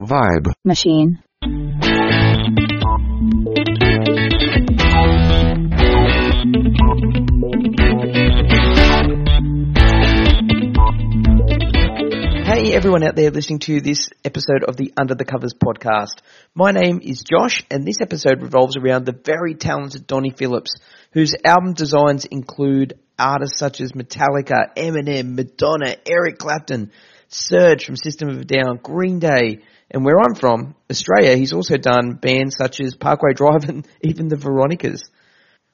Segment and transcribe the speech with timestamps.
[0.00, 0.52] Vibe.
[0.64, 1.18] Machine.
[12.44, 16.20] Hey everyone out there listening to this episode of the Under the Covers podcast.
[16.54, 20.76] My name is Josh and this episode revolves around the very talented Donnie Phillips,
[21.12, 26.92] whose album designs include artists such as Metallica, Eminem, Madonna, Eric Clapton,
[27.26, 29.58] Serge from System of a Down, Green Day,
[29.90, 34.28] and where I'm from, Australia, he's also done bands such as Parkway Drive and even
[34.28, 35.02] the Veronicas.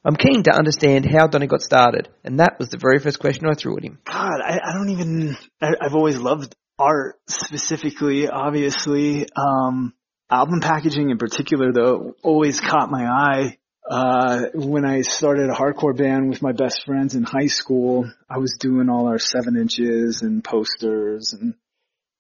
[0.05, 3.47] I'm keen to understand how Donnie got started, and that was the very first question
[3.47, 3.99] I threw at him.
[4.05, 5.37] God, I, I don't even.
[5.63, 8.29] I, I've always loved art specifically.
[8.29, 9.95] Obviously, um,
[10.31, 13.59] album packaging in particular, though, always caught my eye.
[13.91, 18.39] Uh, when I started a hardcore band with my best friends in high school, I
[18.39, 21.55] was doing all our seven inches and posters and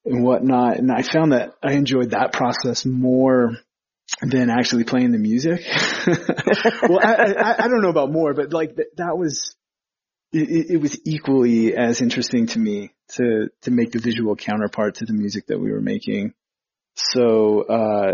[0.04, 3.56] and whatnot, and I found that I enjoyed that process more
[4.20, 5.64] than actually playing the music.
[6.88, 9.56] well, I, I, I don't know about more, but like th- that was,
[10.32, 15.06] it, it was equally as interesting to me to, to make the visual counterpart to
[15.06, 16.34] the music that we were making.
[16.96, 18.12] So, uh,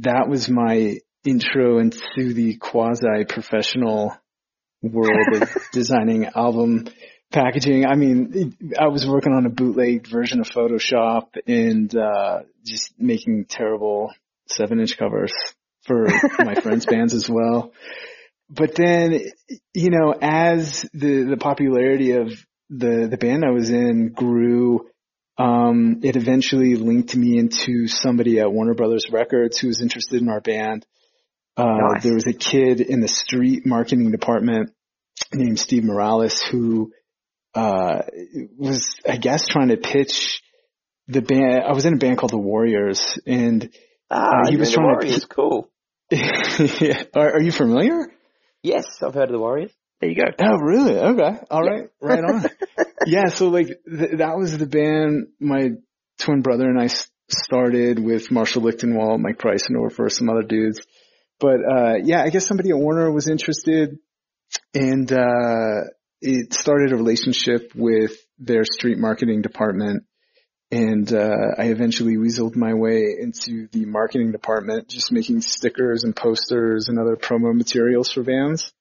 [0.00, 4.16] that was my intro into the quasi professional
[4.82, 6.86] world of designing album
[7.34, 7.84] packaging.
[7.84, 13.46] I mean, I was working on a bootleg version of Photoshop and, uh, just making
[13.48, 14.12] terrible
[14.48, 15.32] seven inch covers
[15.82, 16.06] for
[16.38, 17.72] my friends' bands as well.
[18.48, 19.20] But then,
[19.74, 22.28] you know, as the, the popularity of
[22.70, 24.88] the, the band I was in grew,
[25.36, 30.28] um, it eventually linked me into somebody at Warner Brothers Records who was interested in
[30.28, 30.86] our band.
[31.56, 32.02] Uh, Nice.
[32.02, 34.72] there was a kid in the street marketing department
[35.32, 36.92] named Steve Morales who,
[37.54, 38.02] uh,
[38.56, 40.42] was, I guess, trying to pitch
[41.08, 41.62] the band.
[41.66, 43.70] I was in a band called the Warriors and
[44.10, 45.24] Ah, Uh, he you're was the trying to- Warriors.
[45.24, 45.70] Cool.
[47.14, 48.06] are, are you familiar?
[48.62, 49.72] Yes, I've heard of the Warriors.
[50.00, 50.30] There you go.
[50.38, 50.98] Oh, really?
[50.98, 51.38] Okay.
[51.50, 51.88] All right.
[52.00, 52.44] Right on.
[53.06, 53.26] yeah.
[53.28, 55.70] So like th- that was the band my
[56.18, 60.42] twin brother and I s- started with Marshall Lichtenwalter, Mike Price and over some other
[60.42, 60.80] dudes.
[61.40, 63.98] But, uh, yeah, I guess somebody at Warner was interested
[64.74, 65.80] and, uh,
[66.24, 70.04] it started a relationship with their street marketing department.
[70.70, 76.16] And, uh, I eventually weaseled my way into the marketing department, just making stickers and
[76.16, 78.72] posters and other promo materials for vans.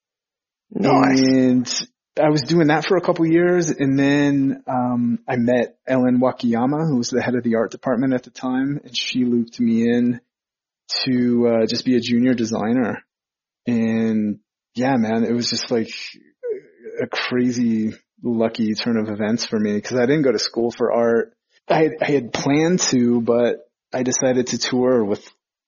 [0.72, 1.20] Nice.
[1.20, 1.88] And
[2.20, 6.88] I was doing that for a couple years and then um I met Ellen Wakayama,
[6.88, 9.82] who was the head of the art department at the time, and she looped me
[9.90, 10.22] in
[11.06, 13.04] to uh just be a junior designer.
[13.66, 14.40] And
[14.76, 15.90] yeah, man, it was just like
[17.02, 20.92] a crazy lucky turn of events for me because I didn't go to school for
[20.92, 21.34] art.
[21.70, 25.26] I I had planned to, but I decided to tour with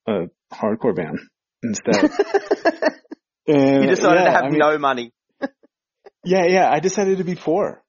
[0.07, 1.19] a hardcore band
[1.63, 2.11] instead.
[3.47, 5.13] And, you decided yeah, to have I mean, no money.
[6.23, 6.69] yeah, yeah.
[6.71, 7.83] I decided to be poor.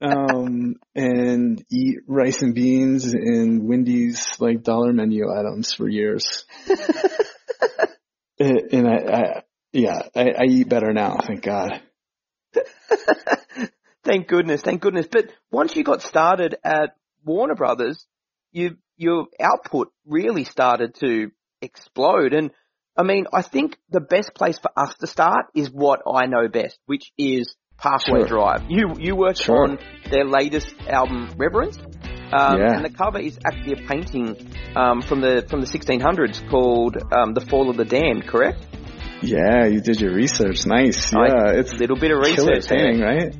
[0.00, 6.44] Um, and eat rice and beans and Wendy's like dollar menu items for years.
[8.38, 11.80] and and I, I yeah, I, I eat better now, thank God.
[14.04, 15.06] thank goodness, thank goodness.
[15.10, 18.06] But once you got started at Warner Brothers,
[18.52, 21.30] you your output really started to
[21.62, 22.32] explode.
[22.32, 22.50] And
[22.96, 26.48] I mean, I think the best place for us to start is what I know
[26.48, 28.26] best, which is Parkway Sure.
[28.26, 28.62] Drive.
[28.68, 29.62] You you worked Sure.
[29.62, 29.78] on
[30.10, 31.78] their latest album, Reverence.
[32.32, 32.74] Um, Yeah.
[32.74, 34.36] And the cover is actually a painting
[34.76, 38.58] um, from the from the 1600s called um, "The Fall of the Damned." Correct?
[39.22, 40.64] Yeah, you did your research.
[40.66, 41.12] Nice.
[41.12, 42.66] I- Yeah, it's a little bit of research.
[42.66, 42.78] there.
[42.78, 43.34] painting, right?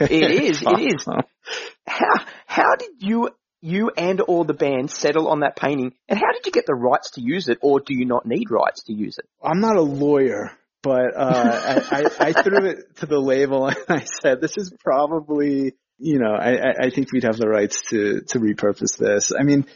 [0.00, 1.06] It is, it is.
[1.86, 3.30] How how did you
[3.62, 6.74] you and all the band settle on that painting, and how did you get the
[6.74, 9.24] rights to use it, or do you not need rights to use it?
[9.42, 10.50] I'm not a lawyer,
[10.82, 14.72] but uh, I, I, I threw it to the label and I said, "This is
[14.84, 19.32] probably, you know, I, I- I think we'd have the rights to to repurpose this."
[19.38, 19.66] I mean,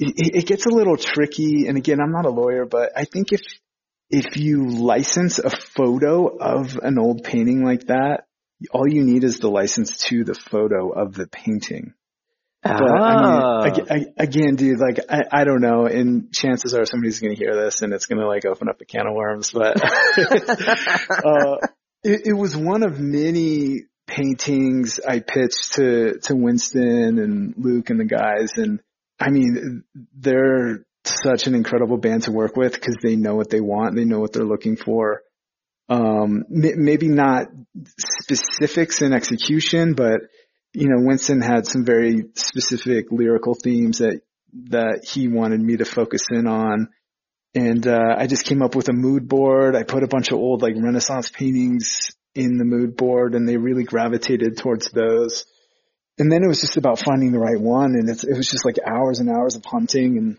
[0.00, 3.32] it, it gets a little tricky, and again, I'm not a lawyer, but I think
[3.32, 3.40] if
[4.10, 8.24] if you license a photo of an old painting like that,
[8.70, 11.92] all you need is the license to the photo of the painting.
[12.62, 13.62] But I Ah.
[13.64, 17.54] mean, ag- again, dude, like, I, I don't know, and chances are somebody's gonna hear
[17.54, 19.76] this and it's gonna like open up a can of worms, but,
[21.10, 21.56] uh,
[22.02, 28.00] it, it was one of many paintings I pitched to, to Winston and Luke and
[28.00, 28.80] the guys, and
[29.20, 33.60] I mean, they're such an incredible band to work with because they know what they
[33.60, 35.22] want, they know what they're looking for.
[35.88, 37.46] Um, maybe not
[37.98, 40.20] specifics in execution, but
[40.72, 44.20] you know, Winston had some very specific lyrical themes that
[44.70, 46.88] that he wanted me to focus in on.
[47.54, 49.74] And, uh, I just came up with a mood board.
[49.74, 53.56] I put a bunch of old like Renaissance paintings in the mood board and they
[53.56, 55.46] really gravitated towards those.
[56.18, 57.94] And then it was just about finding the right one.
[57.94, 60.38] And it was just like hours and hours of hunting and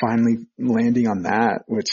[0.00, 1.90] finally landing on that, which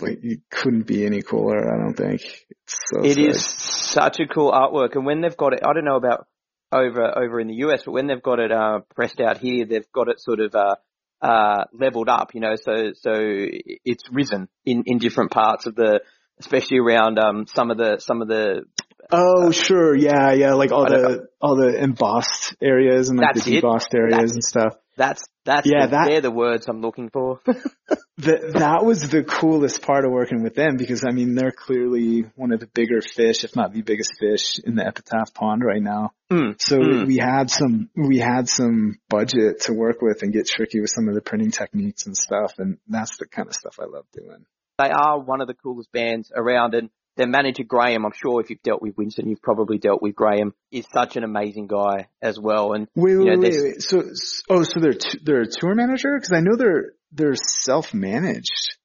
[0.00, 1.72] like it couldn't be any cooler.
[1.72, 2.20] I don't think.
[2.50, 4.94] It's so it is such a cool artwork.
[4.94, 6.26] And when they've got it, I don't know about
[6.72, 9.90] over over in the US, but when they've got it uh, pressed out here, they've
[9.92, 10.76] got it sort of uh,
[11.22, 12.34] uh, leveled up.
[12.34, 16.00] You know, so so it's risen in in different parts of the,
[16.40, 18.64] especially around um some of the some of the.
[19.12, 23.94] Oh sure, yeah, yeah, like all the all the embossed areas and like the debossed
[23.94, 24.74] areas that's, and stuff.
[24.96, 27.40] That's that's yeah, the, that, they're the words I'm looking for.
[27.46, 32.24] that that was the coolest part of working with them because I mean they're clearly
[32.34, 35.82] one of the bigger fish, if not the biggest fish in the epitaph pond right
[35.82, 36.12] now.
[36.32, 36.60] Mm.
[36.60, 37.06] So mm.
[37.06, 41.08] we had some we had some budget to work with and get tricky with some
[41.08, 44.46] of the printing techniques and stuff, and that's the kind of stuff I love doing.
[44.78, 48.50] They are one of the coolest bands around, and their manager Graham, I'm sure if
[48.50, 52.38] you've dealt with Winston, you've probably dealt with Graham, is such an amazing guy as
[52.38, 52.72] well.
[52.74, 54.02] And wait, you know, wait, wait, wait, So,
[54.50, 58.76] oh, so they're t- they're a tour manager because I know they're they're self managed.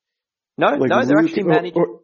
[0.57, 1.75] No, like no, they're actually managed.
[1.75, 2.00] Or, or,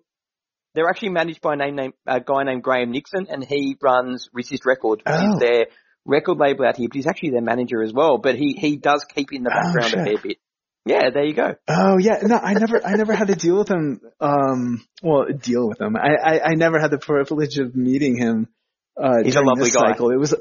[0.74, 4.30] they're actually managed by a name, name a guy named Graham Nixon, and he runs
[4.34, 5.34] Resist Records, which oh.
[5.34, 5.66] is their
[6.06, 6.88] record label out here.
[6.88, 8.18] But he's actually their manager as well.
[8.18, 10.38] But he he does keep in the oh, background oh, a fair bit.
[10.88, 11.56] Yeah, there you go.
[11.68, 14.02] Oh yeah, no, I never, I never had to deal with him.
[14.20, 15.96] Um, well, deal with him.
[15.98, 18.48] I, I, I never had the privilege of meeting him.
[18.96, 19.92] Uh, He's a lovely guy.
[19.92, 20.12] Cycle.
[20.12, 20.34] It was,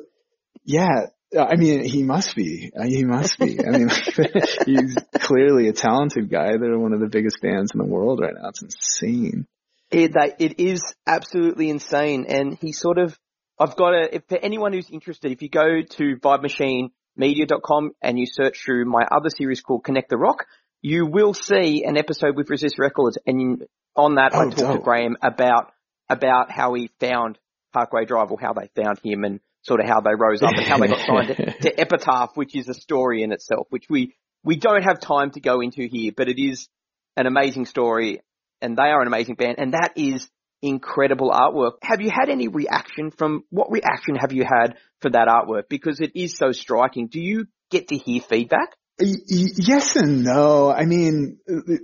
[0.65, 1.07] yeah.
[1.37, 2.71] I mean, he must be.
[2.79, 3.59] Uh, he must be.
[3.61, 3.89] I mean,
[4.67, 6.53] he's clearly a talented guy.
[6.57, 8.49] They're one of the biggest bands in the world right now.
[8.49, 9.47] It's insane.
[9.91, 12.27] It, it is absolutely insane.
[12.29, 13.19] And he sort of,
[13.59, 17.93] I've got a, if for anyone who's interested, if you go to Vibe Machine media.com
[18.03, 20.47] and you search through my other series called Connect the Rock,
[20.83, 23.65] you will see an episode with Resist Records and
[23.95, 24.77] on that oh, I talked dope.
[24.77, 25.73] to Graham about,
[26.09, 27.39] about how he found
[27.73, 30.67] Parkway Drive or how they found him and sort of how they rose up and
[30.67, 34.15] how they got signed to, to Epitaph, which is a story in itself, which we,
[34.45, 36.69] we don't have time to go into here, but it is
[37.17, 38.21] an amazing story
[38.61, 40.29] and they are an amazing band and that is
[40.67, 41.73] incredible artwork.
[41.83, 45.65] Have you had any reaction from, what reaction have you had for that artwork?
[45.69, 47.09] Because it is so striking.
[47.09, 48.77] Do you get to hear feedback?
[48.99, 50.71] Yes and no.
[50.71, 51.39] I mean,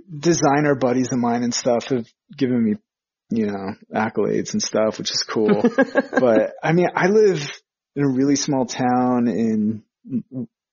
[0.09, 2.75] designer buddies of mine and stuff have given me,
[3.29, 5.61] you know, accolades and stuff, which is cool.
[6.11, 7.39] but I mean, I live
[7.95, 9.83] in a really small town in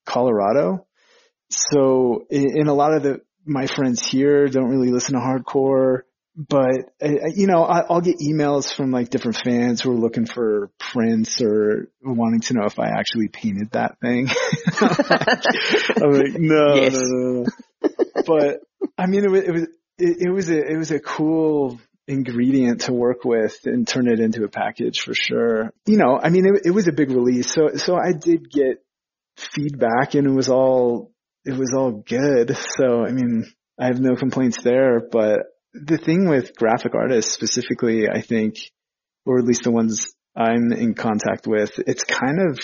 [0.07, 0.87] Colorado.
[1.51, 6.03] So in a lot of the, my friends here don't really listen to hardcore
[6.37, 9.99] but uh, uh, you know, I, will get emails from like different fans who are
[9.99, 14.29] looking for prints or wanting to know if I actually painted that thing.
[14.81, 16.93] I'm like, no, yes.
[16.95, 17.45] no, no,
[17.83, 17.91] no.
[18.27, 18.61] But
[18.97, 19.63] I mean, it was, it was,
[19.99, 24.21] it, it was a, it was a cool ingredient to work with and turn it
[24.21, 25.73] into a package for sure.
[25.87, 27.53] You know, I mean, it, it was a big release.
[27.53, 28.85] So, so I did get
[29.37, 31.13] feedback and it was all,
[31.45, 32.57] it was all good.
[32.77, 35.41] So, I mean, I have no complaints there, but
[35.73, 38.57] the thing with graphic artists specifically, I think,
[39.25, 42.59] or at least the ones I'm in contact with, it's kind of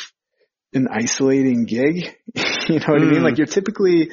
[0.73, 2.17] an isolating gig.
[2.35, 3.08] you know what mm.
[3.08, 3.23] I mean?
[3.23, 4.11] Like you're typically,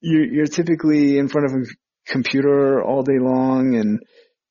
[0.00, 1.64] you're, you're typically in front of a
[2.10, 4.02] computer all day long and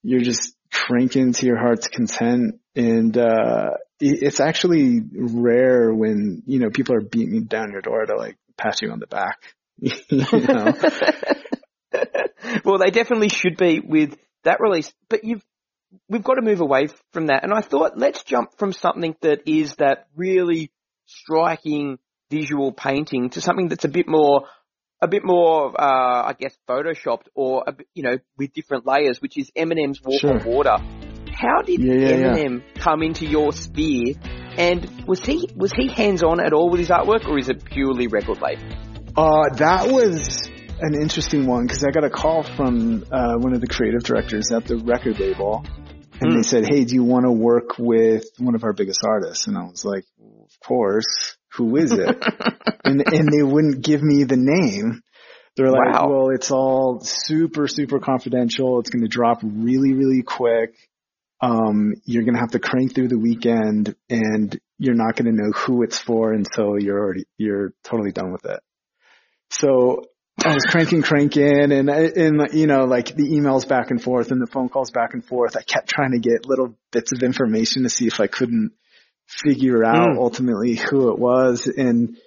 [0.03, 2.59] you're just cranking to your heart's content.
[2.75, 8.15] And, uh, it's actually rare when, you know, people are beating down your door to
[8.17, 9.39] like pat you on the back.
[9.77, 10.73] you know?
[12.65, 15.43] well, they definitely should be with that release, but you've,
[16.09, 17.43] we've got to move away from that.
[17.43, 20.71] And I thought, let's jump from something that is that really
[21.05, 21.99] striking
[22.29, 24.47] visual painting to something that's a bit more,
[25.01, 29.21] a bit more, uh, I guess, photoshopped or, a bit, you know, with different layers,
[29.21, 30.39] which is Eminem's Walk sure.
[30.39, 30.77] on Water.
[31.31, 32.81] How did yeah, yeah, Eminem yeah.
[32.81, 34.15] come into your sphere?
[34.57, 37.65] And was he was he hands on at all with his artwork, or is it
[37.65, 38.63] purely record label?
[39.17, 40.49] Uh, that was
[40.85, 44.51] an interesting one because I got a call from uh, one of the creative directors
[44.51, 45.65] at the record label,
[46.19, 46.33] and mm.
[46.33, 46.41] they hmm.
[46.41, 49.63] said, "Hey, do you want to work with one of our biggest artists?" And I
[49.63, 51.37] was like, well, "Of course.
[51.53, 52.23] Who is it?"
[52.83, 55.01] and and they wouldn't give me the name.
[55.55, 56.09] They're like, wow.
[56.09, 58.79] "Well, it's all super super confidential.
[58.79, 60.75] It's going to drop really really quick.
[61.41, 65.43] Um, you're going to have to crank through the weekend, and you're not going to
[65.43, 68.59] know who it's for until you're already you're totally done with it."
[69.49, 70.03] So
[70.43, 74.41] I was cranking, cranking, and and you know, like the emails back and forth and
[74.41, 75.55] the phone calls back and forth.
[75.55, 78.71] I kept trying to get little bits of information to see if I couldn't
[79.27, 80.17] figure out mm.
[80.17, 81.67] ultimately who it was.
[81.67, 82.17] And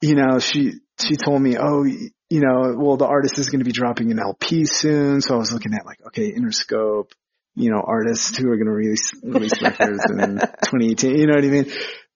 [0.00, 3.64] you know, she she told me, oh, you know, well, the artist is going to
[3.64, 5.20] be dropping an LP soon.
[5.20, 7.10] So I was looking at like, okay, Interscope,
[7.54, 11.44] you know, artists who are going to release, release records in 2018, you know what
[11.44, 11.72] I mean?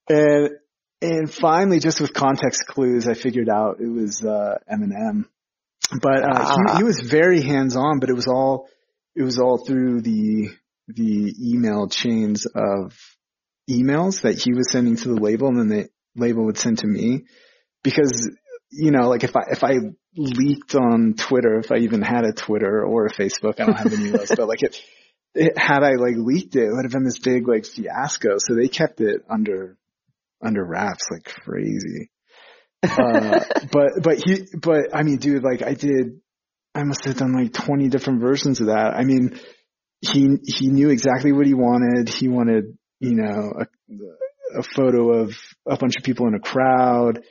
[0.09, 0.51] And,
[1.03, 5.25] and finally, just with context clues, I figured out it was, uh, Eminem.
[6.01, 8.69] But, uh, he, he was very hands on, but it was all,
[9.17, 10.51] it was all through the,
[10.89, 12.97] the email chains of
[13.69, 16.87] emails that he was sending to the label and then the label would send to
[16.87, 17.25] me
[17.83, 18.31] because
[18.71, 19.75] you know, like if I, if I
[20.17, 23.93] leaked on Twitter, if I even had a Twitter or a Facebook, I don't have
[23.93, 24.77] any of those, but like it,
[25.35, 28.37] it, had I like leaked it, it would have been this big like fiasco.
[28.39, 29.77] So they kept it under,
[30.45, 32.11] under wraps like crazy.
[32.83, 36.21] uh, but, but he, but I mean, dude, like I did,
[36.75, 38.95] I must have done like 20 different versions of that.
[38.97, 39.39] I mean,
[40.01, 42.09] he, he knew exactly what he wanted.
[42.09, 45.37] He wanted, you know, a, a photo of
[45.69, 47.23] a bunch of people in a crowd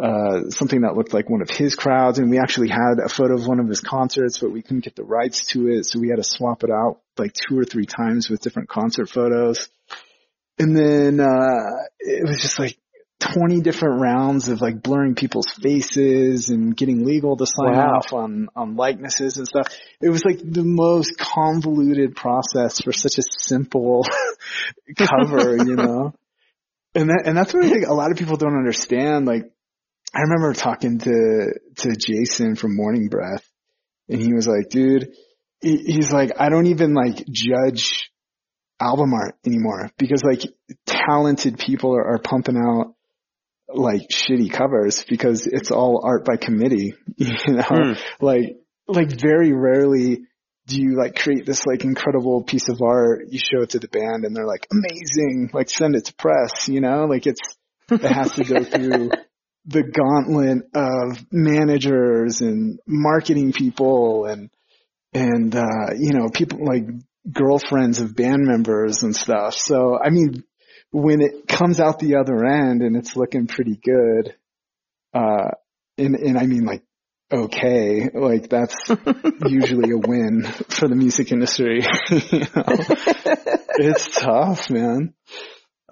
[0.00, 2.18] uh, something that looked like one of his crowds.
[2.18, 4.94] And we actually had a photo of one of his concerts, but we couldn't get
[4.94, 5.86] the rights to it.
[5.86, 9.08] So we had to swap it out like two or three times with different concert
[9.08, 9.68] photos.
[10.58, 12.78] And then, uh, it was just like
[13.20, 17.96] 20 different rounds of like blurring people's faces and getting legal to sign wow.
[17.96, 19.68] off on, on likenesses and stuff.
[20.00, 24.04] It was like the most convoluted process for such a simple
[24.96, 26.14] cover, you know?
[26.94, 29.26] And that, and that's what I think a lot of people don't understand.
[29.26, 29.50] Like,
[30.14, 33.46] I remember talking to, to Jason from Morning Breath
[34.08, 35.12] and he was like, dude,
[35.60, 38.10] he's like, I don't even like judge
[38.80, 40.42] album art anymore because like
[40.86, 42.94] talented people are, are pumping out
[43.68, 47.98] like shitty covers because it's all art by committee, you know, mm.
[48.20, 48.56] like,
[48.86, 50.20] like very rarely
[50.66, 53.88] do you like create this like incredible piece of art, you show it to the
[53.88, 57.40] band and they're like, amazing, like send it to press, you know, like it's,
[57.88, 59.10] it has to go through
[59.66, 64.50] the gauntlet of managers and marketing people and
[65.12, 66.84] and uh you know people like
[67.32, 70.44] girlfriends of band members and stuff so i mean
[70.92, 74.34] when it comes out the other end and it's looking pretty good
[75.14, 75.50] uh
[75.98, 76.82] and and i mean like
[77.32, 78.76] okay like that's
[79.46, 82.64] usually a win for the music industry you know?
[83.78, 85.12] it's tough man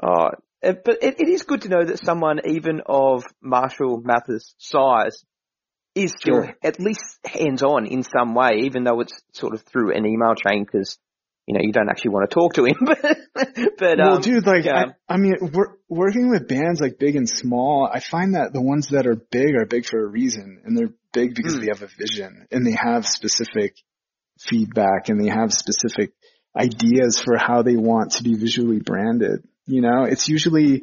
[0.01, 0.31] oh
[0.65, 5.23] uh, but it, it is good to know that someone even of Marshall Mathers' size
[5.95, 6.57] is still sure.
[6.63, 10.65] at least hands-on in some way, even though it's sort of through an email chain
[10.65, 10.99] because
[11.47, 12.77] you know you don't actually want to talk to him.
[13.79, 14.93] but well, um, dude, like yeah.
[15.09, 18.63] I, I, mean, we're, working with bands like big and small, I find that the
[18.63, 21.61] ones that are big are big for a reason, and they're big because mm.
[21.61, 23.77] they have a vision and they have specific
[24.41, 26.13] feedback and they have specific
[26.57, 29.47] ideas for how they want to be visually branded.
[29.67, 30.83] You know, it's usually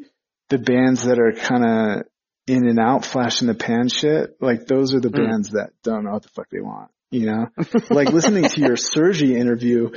[0.49, 2.03] the bands that are kind of
[2.47, 4.37] in and out, flash in the pan shit.
[4.41, 5.27] Like those are the mm.
[5.27, 6.91] bands that don't know what the fuck they want.
[7.11, 7.47] You know,
[7.89, 9.89] like listening to your Sergi interview.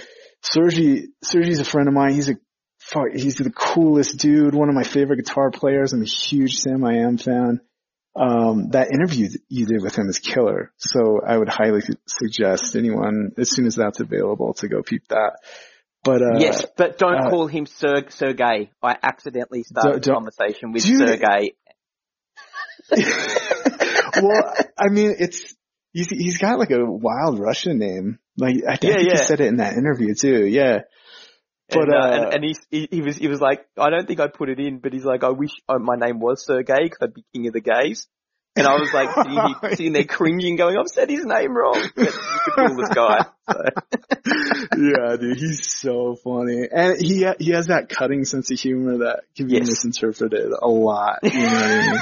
[0.45, 2.15] Sergi, Sergi's a friend of mine.
[2.15, 2.35] He's a
[2.79, 3.09] fuck.
[3.15, 4.55] He's the coolest dude.
[4.55, 5.93] One of my favorite guitar players.
[5.93, 7.61] I'm a huge Samiam fan.
[8.17, 10.73] Um, that interview you did with him is killer.
[10.77, 15.39] So I would highly suggest anyone, as soon as that's available, to go peep that.
[16.05, 18.71] But uh, yes, but don't uh, call him Sir Sergey.
[18.83, 21.55] I accidentally started a conversation with dude, Sergey.
[24.23, 25.55] well, I mean, it's
[25.95, 28.19] he's he's got like a wild Russian name.
[28.37, 29.11] Like I, think, yeah, yeah.
[29.13, 30.45] he said it in that interview too.
[30.45, 30.81] Yeah.
[31.71, 34.21] But, and, uh, uh, and, and he, he was he was like, I don't think
[34.21, 36.99] I put it in, but he's like, I wish uh, my name was Sergey because
[37.01, 38.07] I'd be king of the gays.
[38.57, 41.75] And I was like sitting, sitting there cringing going, I've said his name wrong.
[41.97, 43.27] But you could fool this guy.
[43.51, 43.65] So.
[44.79, 46.69] yeah, dude, he's so funny.
[46.71, 49.69] And he, he has that cutting sense of humor that can be yes.
[49.69, 51.19] misinterpreted a lot.
[51.23, 52.01] You know what I mean?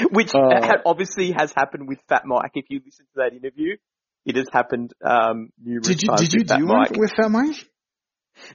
[0.10, 2.52] Which uh, obviously has happened with Fat Mike.
[2.54, 3.76] If you listen to that interview,
[4.24, 6.20] it has happened, um, numerous did you, times.
[6.20, 7.66] Did you do one with Fat Mike?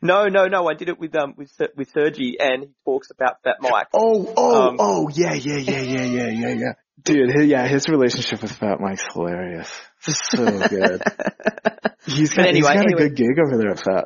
[0.02, 0.68] No, no, no.
[0.68, 3.88] I did it with um with with Sergi, and he talks about Fat Mike.
[3.94, 6.74] Oh, oh, um, oh, yeah, yeah, yeah, yeah, yeah, yeah, yeah.
[7.04, 9.70] Dude, his, yeah, his relationship with Fat Mike's hilarious.
[10.00, 11.02] So good.
[12.06, 14.06] he's got, anyway, he's got anyway, a good gig over there at Fat.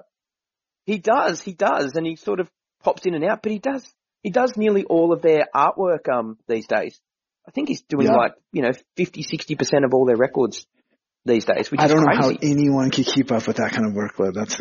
[0.85, 2.49] He does, he does, and he sort of
[2.83, 3.85] pops in and out, but he does,
[4.23, 6.99] he does nearly all of their artwork um these days.
[7.49, 8.15] I think he's doing yeah.
[8.15, 10.67] like you know 50, 60 percent of all their records
[11.25, 11.71] these days.
[11.71, 14.35] Which I don't know how anyone can keep up with that kind of workload.
[14.35, 14.59] That's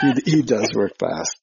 [0.00, 1.38] he, he does work fast.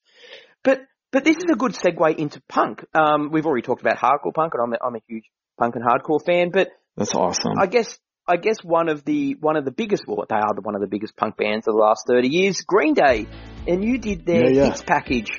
[0.64, 0.80] But
[1.12, 2.84] but this is a good segue into punk.
[2.94, 5.24] Um, we've already talked about hardcore punk, and I'm a, I'm a huge
[5.56, 6.50] punk and hardcore fan.
[6.52, 7.52] But that's awesome.
[7.56, 10.62] I guess I guess one of the one of the biggest well they are the,
[10.62, 13.28] one of the biggest punk bands of the last thirty years, Green Day,
[13.68, 14.66] and you did their yeah, yeah.
[14.66, 15.30] hits package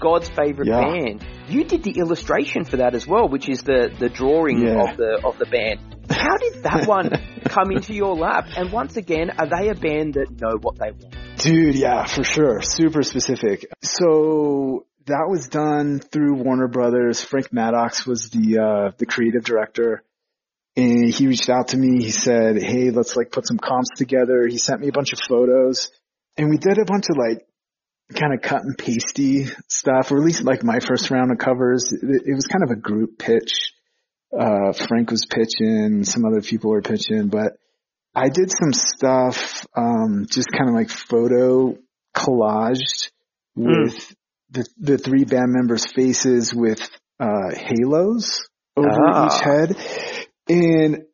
[0.00, 0.80] God's favorite Yeah.
[0.80, 1.24] band.
[1.48, 4.90] You did the illustration for that as well, which is the the drawing Yeah.
[4.90, 5.80] of the of the band.
[6.10, 7.10] How did that one
[7.44, 8.46] come into your lap?
[8.56, 11.14] And once again, are they a band that know what they want?
[11.38, 12.62] Dude, yeah, for sure.
[12.62, 13.66] Super specific.
[13.82, 17.22] So that was done through Warner Brothers.
[17.22, 20.02] Frank Maddocks was the, uh, the creative director
[20.76, 22.02] and he reached out to me.
[22.02, 24.46] He said, Hey, let's like put some comps together.
[24.48, 25.90] He sent me a bunch of photos
[26.36, 27.46] and we did a bunch of like
[28.14, 31.92] kind of cut and pasty stuff, or at least like my first round of covers.
[31.92, 33.72] It, it was kind of a group pitch.
[34.36, 37.52] Uh, Frank was pitching, some other people were pitching, but
[38.14, 41.76] I did some stuff, um, just kind of like photo
[42.14, 43.10] collaged
[43.54, 44.14] with
[44.50, 46.80] the, the three band members' faces with,
[47.20, 49.26] uh, halos over Ah.
[49.26, 49.76] each head.
[50.48, 51.05] And,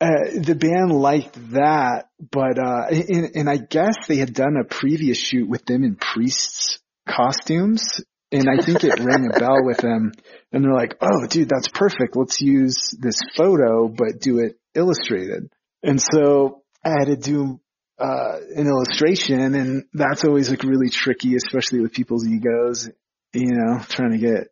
[0.00, 4.64] uh, the band liked that, but, uh, and, and I guess they had done a
[4.64, 6.78] previous shoot with them in priests
[7.08, 8.00] costumes.
[8.30, 10.12] And I think it rang a bell with them
[10.52, 12.14] and they're like, Oh, dude, that's perfect.
[12.14, 15.50] Let's use this photo, but do it illustrated.
[15.82, 17.58] And so I had to do
[17.98, 22.88] uh, an illustration and that's always like really tricky, especially with people's egos,
[23.32, 24.48] you know, trying to get,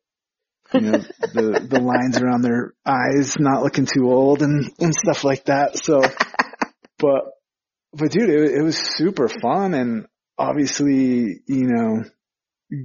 [0.75, 5.25] you know, the, the lines around their eyes, not looking too old and, and stuff
[5.25, 5.79] like that.
[5.79, 6.01] So,
[6.99, 7.33] but,
[7.93, 10.07] but dude, it, it was super fun and
[10.39, 12.05] obviously, you know,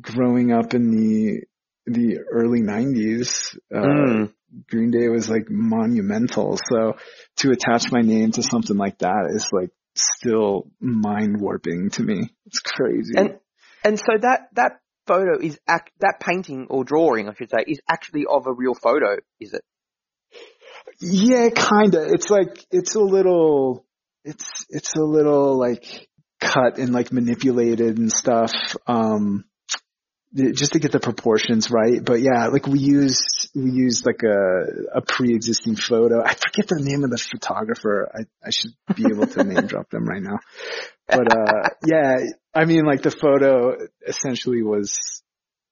[0.01, 1.41] growing up in the,
[1.85, 4.33] the early nineties, uh, Mm.
[4.69, 6.57] Green Day was like monumental.
[6.69, 6.97] So
[7.37, 12.29] to attach my name to something like that is like still mind warping to me.
[12.45, 13.13] It's crazy.
[13.15, 13.39] And
[13.83, 17.79] and so that that photo is act that painting or drawing, I should say, is
[17.89, 19.63] actually of a real photo, is it?
[20.99, 22.05] yeah, kinda.
[22.09, 23.85] It's like, it's a little,
[24.23, 26.07] it's, it's a little like
[26.39, 28.51] cut and like manipulated and stuff.
[28.87, 29.45] Um,
[30.33, 32.03] just to get the proportions right.
[32.03, 36.23] But yeah, like we used, we used like a, a pre-existing photo.
[36.23, 38.09] I forget the name of the photographer.
[38.13, 40.37] I, I should be able to name drop them right now.
[41.07, 42.17] But, uh, yeah,
[42.53, 44.97] I mean like the photo essentially was,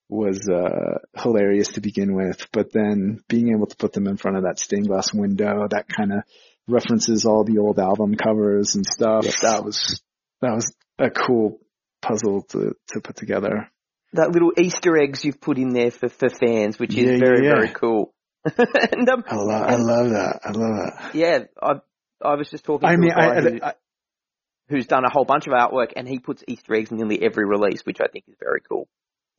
[0.10, 4.38] was, uh, hilarious to begin with, but then being able to put them in front
[4.38, 6.20] of that stained glass window that kind of
[6.68, 9.26] references all the old album covers and stuff.
[9.42, 10.02] That was,
[10.42, 11.60] that was a cool
[12.02, 13.70] puzzle to, to put together.
[14.13, 17.46] That little Easter eggs you've put in there for, for fans, which is Yeah, very,
[17.46, 17.56] yeah.
[17.56, 18.13] very cool.
[18.58, 20.39] and um, I love, I love that.
[20.44, 21.10] I love that.
[21.13, 21.74] yeah, I
[22.24, 23.74] I was just talking I to mean, I, who, I,
[24.69, 27.45] who's done a whole bunch of artwork and he puts Easter eggs in nearly every
[27.45, 28.88] release, which I think is very cool.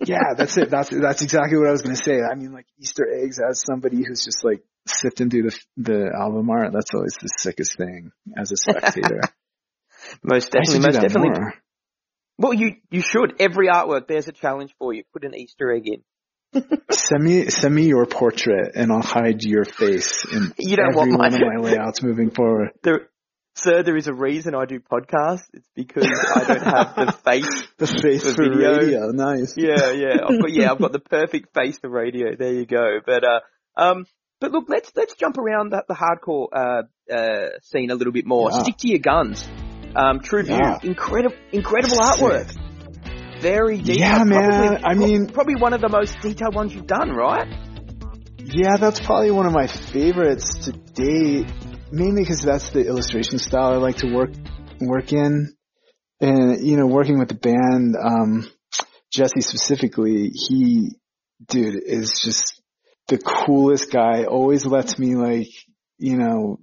[0.04, 0.70] yeah, that's it.
[0.70, 2.20] That's, that's exactly what I was going to say.
[2.20, 6.48] I mean, like Easter eggs as somebody who's just like sifting through the, the album
[6.50, 6.72] art.
[6.72, 9.20] That's always the sickest thing as a spectator.
[10.22, 11.40] Most definitely, most definitely.
[11.40, 11.54] more.
[12.38, 13.34] Well, you you should.
[13.38, 15.04] Every artwork, there's a challenge for you.
[15.12, 16.02] Put an Easter egg in.
[16.90, 21.12] Send me, send me your portrait and I'll hide your face in You don't every
[21.12, 22.70] want one of my layouts moving forward.
[22.82, 23.08] There,
[23.62, 25.44] sir, there is a reason I do podcasts.
[25.52, 27.62] It's because I don't have the face.
[27.78, 28.78] The face For for, video.
[28.78, 29.10] radio.
[29.12, 29.54] Nice.
[29.56, 30.16] Yeah, yeah.
[30.22, 32.34] I've got yeah, I've got the perfect face for radio.
[32.36, 32.98] There you go.
[33.04, 33.40] But uh,
[33.76, 34.06] um,
[34.40, 38.26] but look, let's let's jump around the, the hardcore uh uh scene a little bit
[38.26, 38.50] more.
[38.52, 38.62] Yeah.
[38.62, 39.46] Stick to your guns.
[39.94, 40.78] Um, True View, Yeah.
[40.82, 42.54] incredible, incredible artwork.
[43.40, 43.98] Very detailed.
[43.98, 44.50] Yeah, man.
[44.50, 47.48] Probably, I mean- probably one of the most detailed ones you've done, right?
[48.38, 51.46] Yeah, that's probably one of my favorites to date.
[51.92, 54.30] Mainly because that's the illustration style I like to work
[54.80, 55.54] work in,
[56.20, 58.48] and you know, working with the band, um,
[59.12, 60.92] Jesse specifically, he,
[61.48, 62.62] dude, is just
[63.08, 64.24] the coolest guy.
[64.24, 65.48] Always lets me like,
[65.98, 66.60] you know,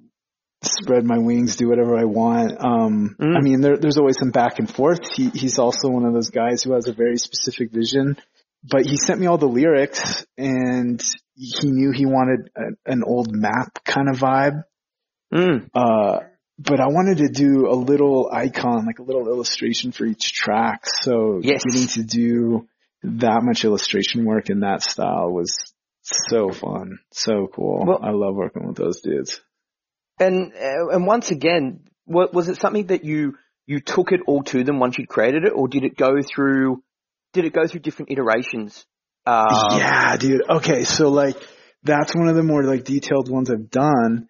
[0.64, 2.54] spread my wings, do whatever I want.
[2.60, 3.38] Um, Mm.
[3.38, 5.12] I mean, there, there's always some back and forth.
[5.14, 8.18] He, he's also one of those guys who has a very specific vision.
[8.64, 11.04] But he sent me all the lyrics, and
[11.36, 14.64] he knew he wanted a, an old map kind of vibe.
[15.34, 15.70] Mm.
[15.74, 16.20] Uh,
[16.60, 20.84] but I wanted to do a little icon, like a little illustration for each track.
[21.02, 21.64] So Yes.
[21.64, 22.68] getting to do
[23.04, 25.56] that much illustration work in that style was
[26.02, 27.86] so fun, so cool.
[27.86, 29.42] Well- I love working with those dudes.
[30.20, 33.36] And uh, and once again, wa- was it something that you
[33.68, 36.82] you took it all to them once you created it, or did it go through
[37.34, 38.84] did it go through different iterations?
[39.28, 39.46] Um,
[39.78, 40.42] yeah, dude.
[40.50, 41.36] Okay, so like
[41.84, 44.28] that's one of the more like detailed ones I've done.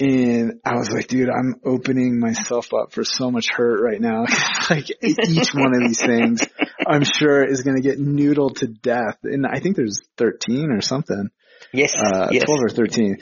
[0.00, 4.24] And I was like, dude, I'm opening myself up for so much hurt right now.
[4.70, 6.42] like each one of these things,
[6.86, 9.18] I'm sure is going to get noodled to death.
[9.22, 11.30] And I think there's 13 or something,
[11.72, 11.92] Yes.
[11.96, 12.44] uh, yes.
[12.44, 13.18] 12 or 13.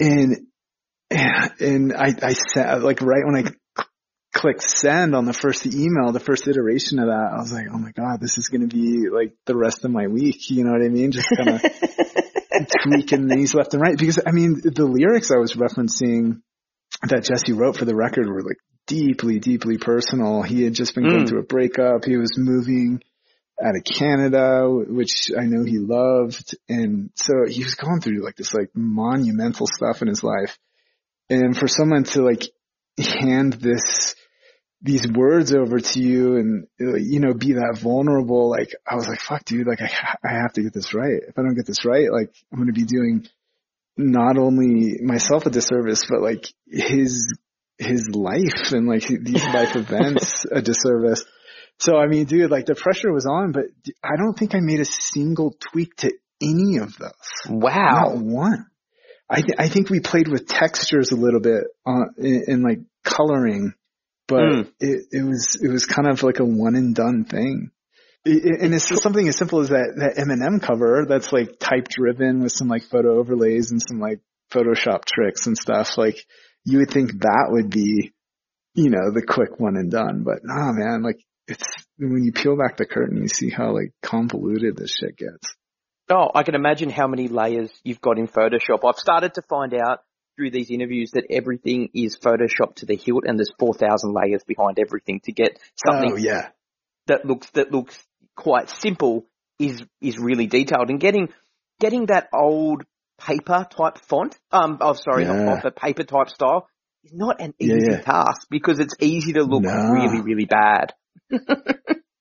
[0.00, 0.46] And,
[1.10, 3.84] and I, I said, like right when I
[4.32, 7.78] clicked send on the first email, the first iteration of that, I was like, oh
[7.78, 10.50] my god, this is going to be like the rest of my week.
[10.50, 11.12] You know what I mean?
[11.12, 11.62] Just kind of
[12.84, 13.96] tweaking these left and right.
[13.98, 16.40] Because I mean, the lyrics I was referencing
[17.02, 20.42] that Jesse wrote for the record were like deeply, deeply personal.
[20.42, 21.28] He had just been going Mm.
[21.28, 22.04] through a breakup.
[22.04, 23.00] He was moving
[23.62, 26.54] out of Canada, which I know he loved.
[26.68, 30.56] And so he was going through like this like monumental stuff in his life.
[31.28, 32.44] And for someone to like
[32.98, 34.14] hand this,
[34.82, 39.20] these words over to you and, you know, be that vulnerable, like I was like,
[39.20, 39.90] fuck dude, like I,
[40.22, 41.22] I have to get this right.
[41.28, 43.26] If I don't get this right, like I'm going to be doing
[43.96, 47.34] not only myself a disservice, but like his,
[47.78, 51.24] his life and like these life events a disservice.
[51.78, 53.64] So I mean, dude, like the pressure was on, but
[54.02, 57.12] I don't think I made a single tweak to any of those.
[57.48, 58.14] Wow.
[58.14, 58.66] Not one.
[59.28, 62.78] I th- I think we played with textures a little bit uh, in, in like
[63.04, 63.74] coloring,
[64.28, 64.72] but Mm.
[64.80, 67.70] it it was it was kind of like a one and done thing.
[68.24, 72.42] It- and it's something as simple as that that Eminem cover that's like type driven
[72.42, 74.20] with some like photo overlays and some like
[74.52, 75.96] Photoshop tricks and stuff.
[75.96, 76.16] Like
[76.64, 78.12] you would think that would be,
[78.74, 81.64] you know, the quick one and done, but nah, man, like it's
[81.98, 85.54] when you peel back the curtain, you see how like convoluted this shit gets.
[86.10, 88.84] Oh, I can imagine how many layers you've got in Photoshop.
[88.84, 90.00] I've started to find out
[90.36, 94.78] through these interviews that everything is Photoshopped to the hilt and there's 4,000 layers behind
[94.78, 96.48] everything to get something Oh yeah,
[97.06, 97.98] that looks, that looks
[98.36, 99.26] quite simple
[99.58, 101.28] is, is really detailed and getting,
[101.80, 102.84] getting that old
[103.18, 105.44] paper type font, um, oh sorry, Yeah.
[105.44, 106.68] not the paper type style
[107.04, 108.00] is not an easy yeah.
[108.02, 109.90] task because it's easy to look Nah.
[109.90, 110.92] really, really bad.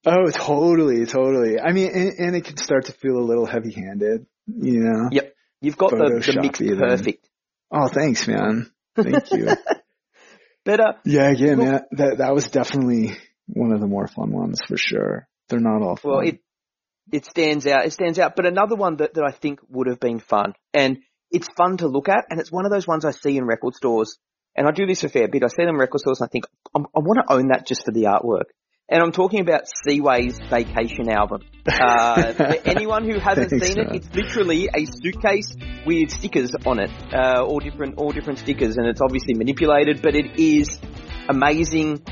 [0.06, 1.60] Oh, totally, totally.
[1.60, 5.10] I mean, and, and it can start to feel a little heavy handed, you know?
[5.12, 5.34] Yep.
[5.62, 7.25] You've got the, the mix perfect.
[7.76, 8.72] Oh, thanks, man.
[8.96, 9.50] Thank you.
[10.64, 14.32] But, uh, yeah, again, Look- man, that, that was definitely one of the more fun
[14.32, 15.28] ones for sure.
[15.48, 16.12] They're not all fun.
[16.12, 16.40] Well, it
[17.12, 17.86] it stands out.
[17.86, 18.36] It stands out.
[18.36, 20.98] But another one that, that I think would have been fun, and
[21.30, 23.76] it's fun to look at, and it's one of those ones I see in record
[23.76, 24.18] stores,
[24.56, 25.44] and I do this a fair bit.
[25.44, 27.68] I see them in record stores, and I think I'm, I want to own that
[27.68, 28.46] just for the artwork.
[28.88, 31.42] And I'm talking about Seaway's vacation album.
[31.68, 33.96] Uh, for anyone who hasn't Thanks, seen it, man.
[33.96, 35.56] it's literally a suitcase
[35.88, 40.14] with stickers on it, uh, all different, all different stickers, and it's obviously manipulated, but
[40.16, 40.80] it is
[41.28, 42.04] amazing.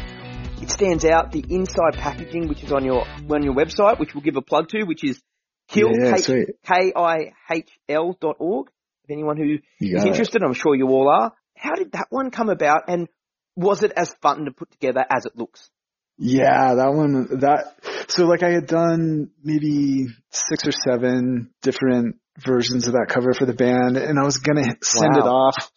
[0.64, 1.32] It stands out.
[1.32, 4.70] The inside packaging, which is on your on your website, which we'll give a plug
[4.70, 5.22] to, which is
[5.68, 8.70] kill Yeah, k i h l dot org.
[9.04, 10.08] If anyone who is got it.
[10.08, 11.34] interested, I'm sure you all are.
[11.56, 13.10] How did that one come about, and
[13.56, 15.70] was it as fun to put together as it looks?
[16.18, 17.76] Yeah, that one, that,
[18.08, 23.46] so like I had done maybe six or seven different versions of that cover for
[23.46, 25.72] the band and I was gonna send it off,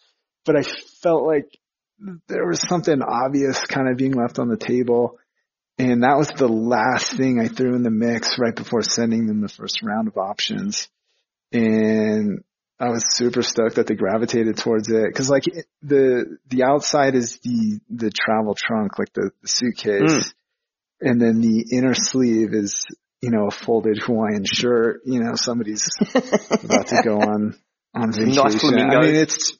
[0.45, 0.63] but I
[1.01, 1.49] felt like
[2.27, 5.17] there was something obvious kind of being left on the table.
[5.79, 9.41] And that was the last thing I threw in the mix right before sending them
[9.41, 10.87] the first round of options.
[11.51, 12.43] And
[12.79, 15.13] I was super stoked that they gravitated towards it.
[15.15, 20.11] Cause like it- the, the outside is the, the travel trunk, like the, the suitcase.
[20.11, 20.33] Mm.
[20.99, 22.85] And then the inner sleeve is,
[23.21, 25.01] you know, a folded Hawaiian shirt.
[25.05, 27.55] You know, somebody's about to go on,
[27.95, 28.79] on Nice vacation.
[28.79, 29.57] I mean, it's,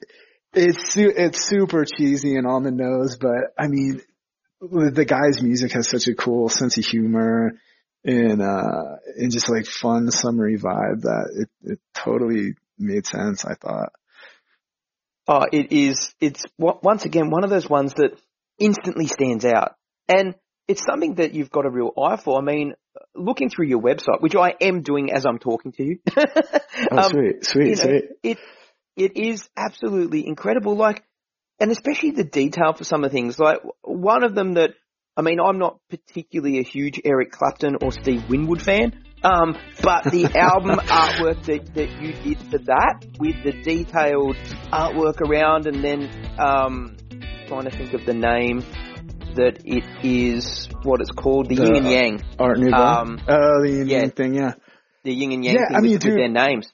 [0.53, 4.01] it's, it's super cheesy and on the nose, but I mean,
[4.59, 7.59] the the guy's music has such a cool sense of humor
[8.03, 11.29] and, uh, and just like fun summery vibe that
[11.63, 13.93] it, it totally made sense, I thought.
[15.27, 16.13] Oh, it is.
[16.21, 18.17] It's once again one of those ones that
[18.59, 19.75] instantly stands out,
[20.07, 20.35] and
[20.67, 22.39] it's something that you've got a real eye for.
[22.39, 22.73] I mean,
[23.15, 25.99] looking through your website, which I am doing as I'm talking to you.
[26.91, 28.03] Oh, um, sweet, sweet, you know, sweet.
[28.21, 28.37] it
[28.95, 30.75] it is absolutely incredible.
[30.75, 31.03] Like,
[31.59, 33.39] and especially the detail for some of the things.
[33.39, 34.75] Like one of them that
[35.17, 39.03] I mean, I'm not particularly a huge Eric Clapton or Steve Winwood fan.
[39.23, 44.35] Um, but the album artwork that, that you did for that, with the detailed
[44.71, 46.97] artwork around, and then um,
[47.47, 48.59] trying to think of the name
[49.33, 52.77] that it is, what it's called, the, The- Yin and Yang, Art Nouveau.
[52.77, 54.07] um, oh, the Indian yeah.
[54.09, 54.53] thing, yeah.
[55.03, 56.71] the Yin and Yang Yeah, I mean, with, with their names.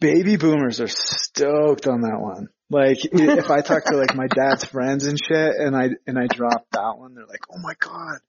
[0.00, 2.48] baby boomers are stoked on that one.
[2.70, 6.26] Like if I talk to like my dad's friends and shit and I, and I
[6.26, 8.20] drop that one, they're like, Oh my God,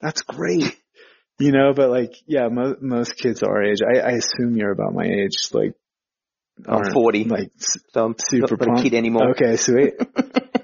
[0.00, 0.76] that's great.
[1.38, 4.94] You know, but like, yeah, mo- most kids our age, I, I assume you're about
[4.94, 5.74] my age, like,
[6.66, 9.30] I'm 40, like, so I'm super not, not a kid anymore.
[9.30, 9.94] okay, sweet.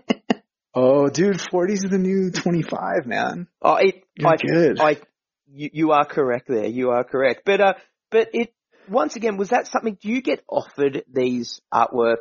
[0.74, 3.48] oh, dude, 40's is the new 25, man.
[3.60, 4.80] Oh, it, You're I, good.
[4.80, 4.96] I,
[5.48, 6.66] you, you are correct there.
[6.66, 7.42] You are correct.
[7.44, 7.74] But, uh,
[8.12, 8.54] but it,
[8.88, 12.18] once again, was that something, do you get offered these artwork,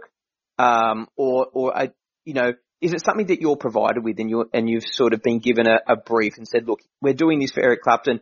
[0.59, 1.87] um, or, or, uh,
[2.25, 5.21] you know, is it something that you're provided with and you and you've sort of
[5.21, 8.21] been given a, a brief and said, look, we're doing this for Eric Clapton.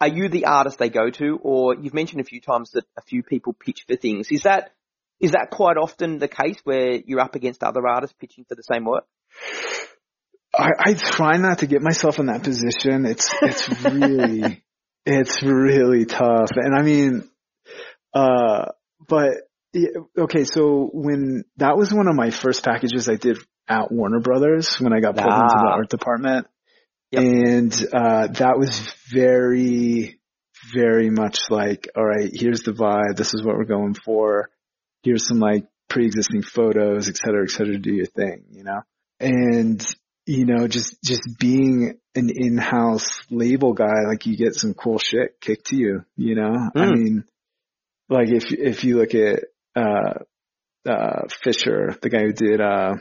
[0.00, 3.02] Are you the artist they go to, or you've mentioned a few times that a
[3.02, 4.28] few people pitch for things?
[4.30, 4.70] Is that
[5.20, 8.62] is that quite often the case where you're up against other artists pitching for the
[8.62, 9.04] same work?
[10.54, 13.04] I, I try not to get myself in that position.
[13.04, 14.62] It's it's really
[15.04, 17.28] it's really tough, and I mean,
[18.14, 18.66] uh,
[19.06, 19.47] but
[20.18, 20.44] okay.
[20.44, 24.92] So when that was one of my first packages I did at Warner Brothers when
[24.92, 25.42] I got pulled ah.
[25.42, 25.74] into the ah.
[25.74, 26.46] art department,
[27.10, 27.22] yep.
[27.22, 28.78] and uh, that was
[29.12, 30.20] very
[30.74, 33.16] very much like, all right, here's the vibe.
[33.16, 34.50] This is what we're going for
[35.02, 38.80] here's some like pre-existing photos, et cetera, et cetera, do your thing, you know?
[39.20, 39.84] And,
[40.26, 45.40] you know, just, just being an in-house label guy, like you get some cool shit
[45.40, 46.52] kicked to you, you know?
[46.52, 46.70] Mm.
[46.76, 47.24] I mean,
[48.08, 49.44] like if, if you look at,
[49.78, 52.94] uh, uh, Fisher, the guy who did, uh,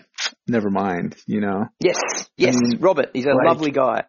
[0.49, 1.65] Nevermind, you know?
[1.79, 1.99] Yes,
[2.37, 3.11] yes, I mean, Robert.
[3.13, 4.03] He's a like, lovely guy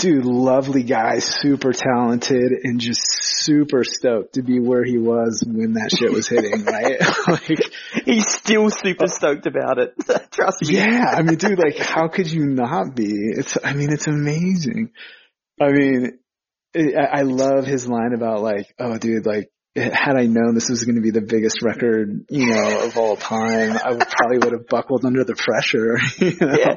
[0.00, 5.74] dude, lovely guy, super talented, and just super stoked to be where he was when
[5.74, 7.00] that shit was hitting, right?
[7.28, 9.94] like, he's still super stoked about it.
[10.32, 10.76] Trust me.
[10.76, 13.12] Yeah, I mean, dude, like, how could you not be?
[13.12, 14.92] It's, I mean, it's amazing.
[15.60, 16.18] I mean,
[16.74, 20.96] I love his line about like, oh, dude, like, had I known this was going
[20.96, 24.66] to be the biggest record, you know, of all time, I would probably would have
[24.68, 25.98] buckled under the pressure.
[26.18, 26.56] You know?
[26.56, 26.76] Yeah.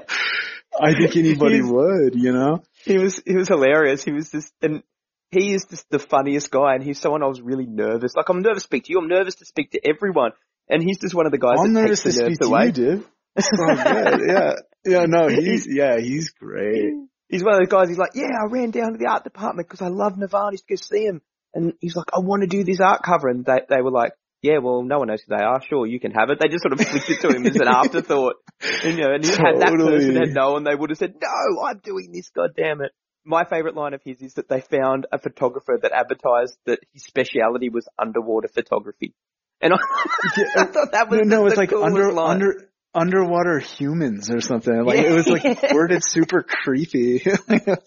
[0.81, 4.03] I think anybody would, you know he was he was hilarious.
[4.03, 4.83] He was just and
[5.31, 8.15] he is just the funniest guy, and he's someone I was really nervous.
[8.15, 8.99] Like I'm nervous to speak to you.
[8.99, 10.31] I'm nervous to speak to everyone,
[10.69, 11.57] and he's just one of the guys.
[11.59, 12.71] I'm that nervous takes to speak away.
[12.71, 13.05] to you, dude.
[13.37, 14.21] Oh, good.
[14.27, 14.53] yeah,
[14.85, 15.05] yeah.
[15.07, 16.93] No, he's yeah, he's great.
[17.29, 17.89] He's one of those guys.
[17.89, 20.63] He's like, yeah, I ran down to the art department because I love Nirvana to
[20.69, 21.21] go see him,
[21.53, 24.13] and he's like, I want to do this art cover, and they they were like,
[24.43, 25.61] yeah, well, no one knows who they are.
[25.63, 26.37] Sure, you can have it.
[26.39, 28.35] They just sort of flicked it to him as an afterthought.
[28.83, 29.37] And, you know, and totally.
[29.41, 32.81] had that person had known, they would have said, no, I'm doing this, God damn
[32.81, 32.91] it.
[33.23, 37.05] My favorite line of his is that they found a photographer that advertised that his
[37.05, 39.13] speciality was underwater photography.
[39.61, 39.77] And I,
[40.37, 42.31] yeah, I thought that was no, no it's like under, line.
[42.31, 44.83] under, underwater humans or something.
[44.83, 47.23] Like it was like worded super creepy.
[47.47, 47.77] why,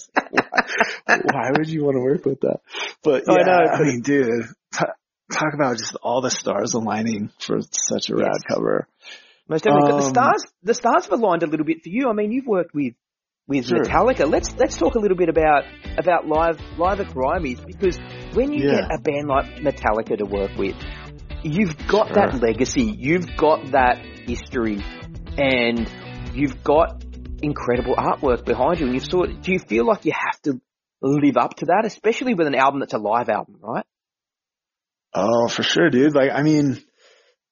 [1.07, 2.59] why, would you want to work with that?
[3.03, 7.61] But yeah, I, know, I mean, dude, talk about just all the stars aligning for
[7.61, 8.27] such a yes.
[8.27, 8.89] rad cover.
[9.49, 9.93] Most definitely.
[9.93, 12.09] Um, the stars, the stars have aligned a little bit for you.
[12.09, 12.95] I mean, you've worked with
[13.47, 13.79] with sure.
[13.79, 14.31] Metallica.
[14.31, 15.65] Let's let's talk a little bit about
[15.99, 17.99] about live live at Grimey's because
[18.35, 18.81] when you yeah.
[18.81, 20.75] get a band like Metallica to work with,
[21.43, 22.17] you've got sure.
[22.17, 24.83] that legacy, you've got that history,
[25.39, 25.89] and
[26.35, 27.03] you've got
[27.43, 28.87] incredible artwork behind you.
[28.87, 29.43] And you've sort.
[29.43, 30.61] Do you feel like you have to
[31.03, 33.85] live up to that, especially with an album that's a live album, right?
[35.15, 36.15] Oh, for sure, dude.
[36.15, 36.83] Like, I mean,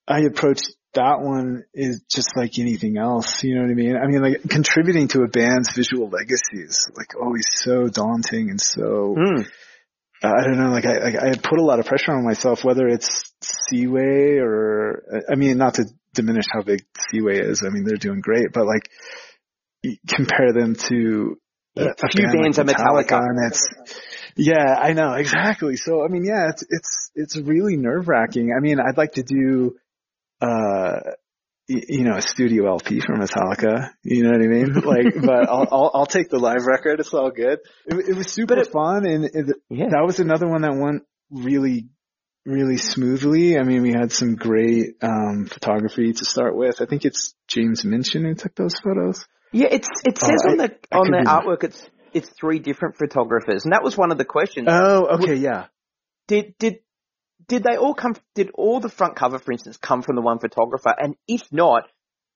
[0.07, 0.61] I approach
[0.95, 3.43] that one is just like anything else.
[3.43, 3.97] You know what I mean?
[3.97, 8.61] I mean, like contributing to a band's visual legacy is like always so daunting and
[8.61, 9.47] so, mm.
[10.23, 12.87] I don't know, like I, like I put a lot of pressure on myself, whether
[12.87, 17.63] it's Seaway or, I mean, not to diminish how big Seaway is.
[17.67, 18.91] I mean, they're doing great, but like
[20.09, 21.37] compare them to
[21.75, 23.75] yeah, a, a few band bands like Metallica, Metallica and it's,
[24.37, 25.77] yeah, I know exactly.
[25.77, 28.53] So I mean, yeah, it's it's it's really nerve wracking.
[28.57, 29.77] I mean, I'd like to do,
[30.41, 31.01] uh,
[31.69, 33.91] you know, a studio LP for Metallica.
[34.03, 34.75] You know what I mean?
[34.85, 37.01] Like, but I'll, I'll, I'll take the live record.
[37.01, 37.61] It's all good.
[37.87, 39.87] It, it was super it, fun, and it, yeah.
[39.91, 41.89] that was another one that went really,
[42.45, 43.59] really smoothly.
[43.59, 46.81] I mean, we had some great um, photography to start with.
[46.81, 49.25] I think it's James Minchin who took those photos.
[49.53, 52.59] Yeah, it's it says uh, on the I, on I the artwork it's it's three
[52.59, 54.69] different photographers, and that was one of the questions.
[54.71, 55.67] Oh, okay, yeah.
[56.27, 56.79] Did did
[57.47, 58.15] did they all come?
[58.35, 60.95] Did all the front cover, for instance, come from the one photographer?
[60.97, 61.85] And if not,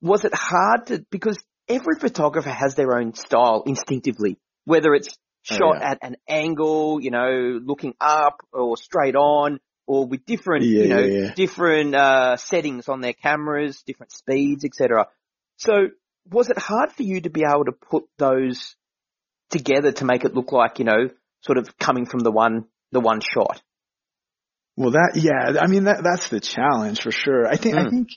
[0.01, 5.09] was it hard to because every photographer has their own style instinctively, whether it's
[5.51, 5.91] oh, shot oh, yeah.
[5.91, 10.89] at an angle, you know, looking up or straight on, or with different, yeah, you
[10.89, 15.09] know, yeah, different uh, settings on their cameras, different speeds, etc.
[15.57, 15.89] So,
[16.31, 18.77] was it hard for you to be able to put those
[19.51, 21.09] together to make it look like, you know,
[21.43, 23.63] sort of coming from the one, the one shot.
[24.77, 27.47] Well, that, yeah, I mean, that, that's the challenge for sure.
[27.47, 27.79] I think, mm.
[27.79, 27.91] I hmm.
[27.91, 28.09] think,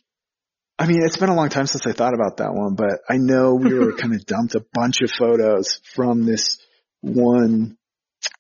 [0.78, 3.18] I mean, it's been a long time since I thought about that one, but I
[3.18, 6.58] know we were kind of dumped a bunch of photos from this
[7.02, 7.78] one,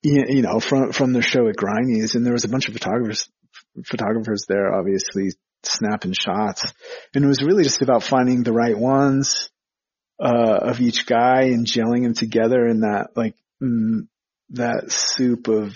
[0.01, 3.29] you know, from, from the show at Grimey's and there was a bunch of photographers,
[3.85, 5.31] photographers there, obviously
[5.63, 6.63] snapping shots.
[7.13, 9.51] And it was really just about finding the right ones,
[10.21, 14.07] uh, of each guy and gelling them together in that like mm,
[14.51, 15.73] that soup of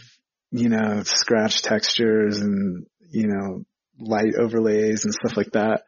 [0.51, 3.63] you know scratch textures and you know
[3.99, 5.83] light overlays and stuff like that.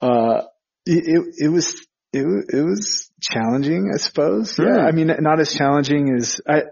[0.00, 0.42] Uh,
[0.84, 4.58] it, it, it was it it was challenging, I suppose.
[4.58, 4.84] Yeah.
[4.86, 6.64] I mean, not as challenging as I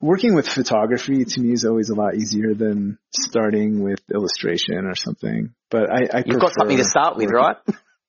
[0.00, 4.94] working with photography to me is always a lot easier than starting with illustration or
[4.94, 5.54] something.
[5.70, 7.56] But I, I You've got something to start with, right?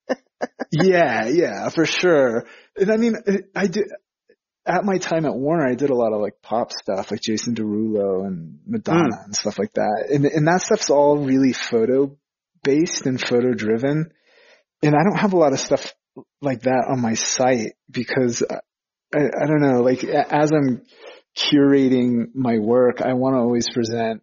[0.71, 2.45] yeah, yeah, for sure.
[2.77, 3.85] And I mean, uh, I did
[4.65, 7.55] at my time at Warner, I did a lot of like pop stuff, like Jason
[7.55, 9.25] Derulo and Madonna hmm.
[9.25, 10.07] and stuff like that.
[10.13, 12.17] And and that stuff's all really photo
[12.63, 14.11] based and photo driven.
[14.83, 15.93] And I don't have a lot of stuff
[16.41, 18.43] like that on my site because
[19.13, 20.83] I, I don't know, like as I'm
[21.37, 24.21] curating my work, I want to always present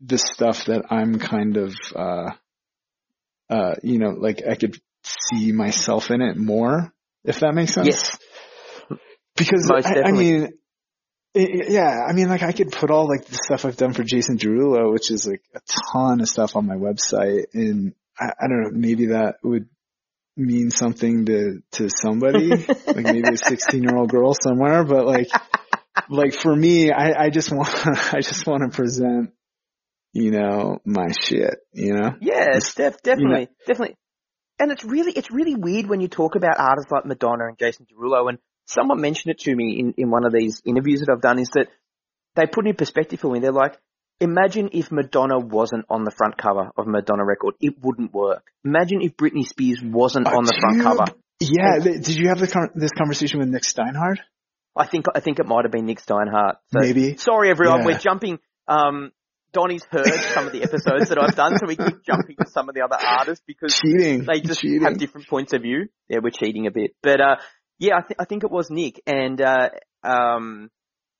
[0.00, 2.30] the stuff that I'm kind of, uh,
[3.50, 6.92] uh, you know, like I could see myself in it more,
[7.24, 7.86] if that makes sense.
[7.88, 8.18] Yes.
[9.36, 10.48] Because I, I mean,
[11.36, 13.92] i- i- yeah, I mean, like I could put all like the stuff I've done
[13.92, 15.60] for Jason Derulo, which is like a
[15.92, 19.68] ton of stuff on my website, and I, I don't know, maybe that would
[20.36, 22.48] mean something to to somebody,
[22.86, 25.28] like maybe a 16 year old girl somewhere, but like,
[26.10, 27.68] like for me, I, I just want,
[28.14, 29.30] I just want to present,
[30.12, 32.14] you know, my shit, you know.
[32.20, 33.96] Yes, def- definitely, definitely.
[34.58, 37.86] And it's really, it's really weird when you talk about artists like Madonna and Jason
[37.86, 38.28] Derulo.
[38.28, 41.38] And someone mentioned it to me in, in one of these interviews that I've done
[41.38, 41.68] is that
[42.34, 43.38] they put in perspective for me.
[43.38, 43.78] They're like,
[44.20, 48.42] imagine if Madonna wasn't on the front cover of a Madonna record, it wouldn't work.
[48.64, 50.84] Imagine if Britney Spears wasn't Oh, on the front dude.
[50.84, 51.04] cover.
[51.40, 54.18] Yeah, did you have the con- this conversation with Nick Steinhardt?
[54.78, 56.54] I think, I think it might have been Nick Steinhardt.
[56.72, 57.16] So, Maybe.
[57.16, 57.86] Sorry everyone, Yeah.
[57.86, 58.38] we're jumping,
[58.68, 59.12] um,
[59.52, 62.68] Donnie's heard some of the episodes that I've done, so we keep jumping to some
[62.68, 64.24] of the other artists because Cheating.
[64.24, 64.82] they just Cheating.
[64.82, 65.88] have different points of view.
[66.08, 67.36] Yeah, we're cheating a bit, but uh,
[67.78, 69.70] yeah, I, th- I think it was Nick, and uh,
[70.04, 70.70] um,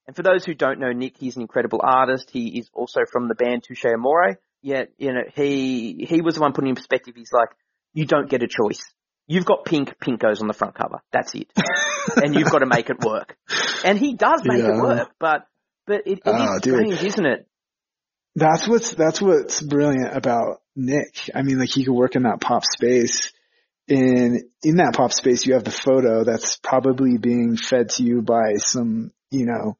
[0.06, 2.28] and for those who don't know Nick, he's an incredible artist.
[2.30, 4.36] He is also from the band Touché Amoré.
[4.60, 7.14] Yeah, you know, he he was the one putting in perspective.
[7.16, 7.48] He's like,
[7.94, 8.82] you don't get a choice.
[9.28, 11.00] You've got pink, pink goes on the front cover.
[11.12, 11.52] That's it,
[12.16, 13.36] and you've got to make it work.
[13.84, 15.46] And he does make it work, but
[15.86, 16.74] but it, it Oh, is ah, dude.
[16.74, 17.46] strange, isn't it?
[18.34, 21.30] That's what's that's what's brilliant about Nick.
[21.34, 23.32] I mean, like he could work in that pop space,
[23.88, 28.22] and in that pop space, you have the photo that's probably being fed to you
[28.22, 29.76] by some, you know,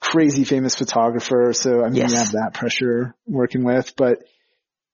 [0.00, 1.52] crazy famous photographer.
[1.52, 2.10] So I mean, Yes.
[2.12, 4.18] you have that pressure working with, but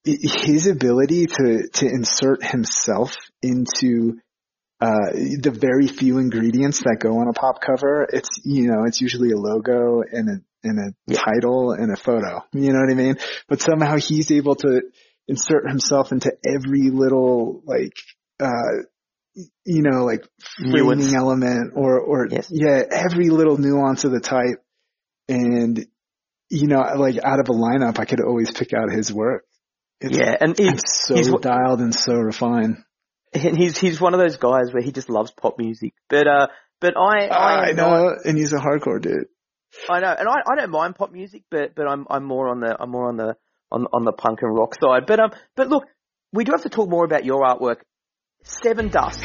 [0.04, 4.18] his ability to to insert himself into
[4.80, 8.06] uh, the very few ingredients that go on a pop cover.
[8.10, 11.20] It's, you know, it's usually a logo and a, and a Yeah.
[11.20, 12.42] title and a photo.
[12.52, 13.16] You know what I mean?
[13.46, 14.80] But somehow he's able to
[15.28, 17.92] insert himself into every little, like,
[18.40, 18.84] uh,
[19.66, 22.48] you know, like framing element or, or, Yes.
[22.50, 24.64] yeah, every little nuance of the type.
[25.28, 25.86] And,
[26.48, 29.44] you know, like out of a lineup, I could always pick out his work.
[30.00, 32.78] It's, yeah, and it's so he's dialed and so refined.
[33.32, 35.92] and he's he's one of those guys where he just loves pop music.
[36.08, 36.46] But uh,
[36.80, 39.26] but I I, I am not- know, and he's a hardcore dude.
[39.88, 42.60] I know, and I, I don't mind pop music, but but I'm I'm more on
[42.60, 43.36] the I'm more on the
[43.70, 45.06] on on the punk and rock side.
[45.06, 45.84] But um, but look,
[46.32, 47.76] we do have to talk more about your artwork.
[48.44, 49.22] Sevendust,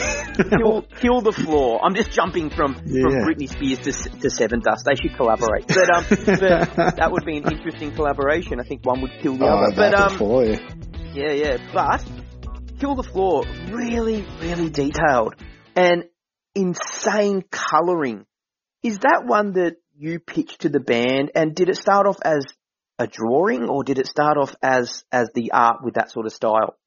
[0.49, 1.79] kill kill the flaw.
[1.81, 4.83] I'm just jumping from from Britney Spears to to Sevendust.
[4.85, 5.67] They should collaborate.
[5.67, 8.59] But um, but that would be an interesting collaboration.
[8.59, 9.75] I think one would kill the oh, other.
[9.75, 10.59] But um, boy.
[11.13, 11.57] yeah, yeah.
[11.73, 12.05] But
[12.79, 15.35] Kill the Flaw, really, really detailed
[15.75, 16.03] and
[16.53, 18.25] insane colouring.
[18.83, 22.45] Is that one that you pitched to the band and did it start off as
[22.99, 26.33] a drawing or did it start off as, as the art with that sort of
[26.33, 26.77] style?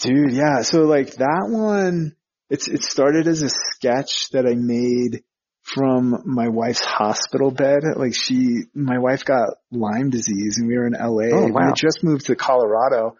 [0.00, 0.62] Dude, yeah.
[0.62, 2.16] So like that one,
[2.50, 5.22] it's, it started as a sketch that I made
[5.62, 7.82] from my wife's hospital bed.
[7.96, 11.36] Like she, my wife got Lyme disease and we were in LA.
[11.36, 11.66] Oh, We wow.
[11.68, 13.16] had just moved to Colorado,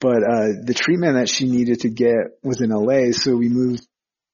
[0.00, 3.12] but, uh, the treatment that she needed to get was in LA.
[3.12, 3.86] So we moved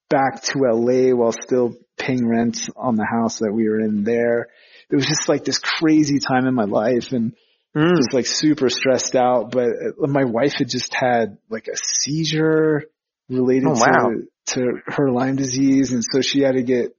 [0.09, 4.49] back to LA while still paying rent on the house that we were in there.
[4.91, 7.35] It was just like this crazy time in my life and
[7.77, 7.97] Mm.
[7.97, 12.85] just like super stressed out, but uh, my wife had just had like a seizure
[13.31, 14.11] related Oh, wow.
[14.11, 15.93] to, to her Lyme disease.
[15.93, 16.95] And so she had to get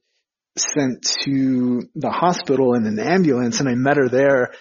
[0.56, 4.52] sent to the hospital in an ambulance and I met her there.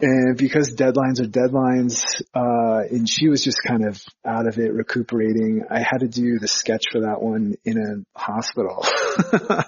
[0.00, 2.02] And because deadlines are deadlines,
[2.34, 6.40] uh, and she was just kind of out of it recuperating, I had to do
[6.40, 8.84] the sketch for that one in a hospital,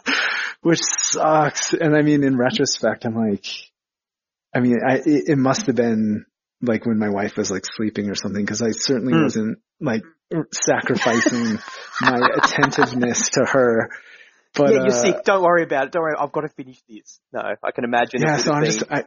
[0.63, 1.73] which sucks.
[1.73, 3.47] And I mean, in retrospect, I'm like,
[4.55, 6.27] I mean, I, it, it must have been
[6.63, 9.23] like when my wife was like sleeping or something because I certainly Hmm.
[9.25, 10.03] wasn't like
[10.53, 11.59] sacrificing
[12.01, 13.91] my attentiveness to her.
[14.55, 15.17] But yeah, you're uh, sick.
[15.25, 15.93] Don't worry about it.
[15.93, 16.15] Don't worry.
[16.19, 17.21] I've got to finish this.
[17.33, 18.23] No, I can imagine.
[18.23, 19.05] yeah, it so I'm just, I,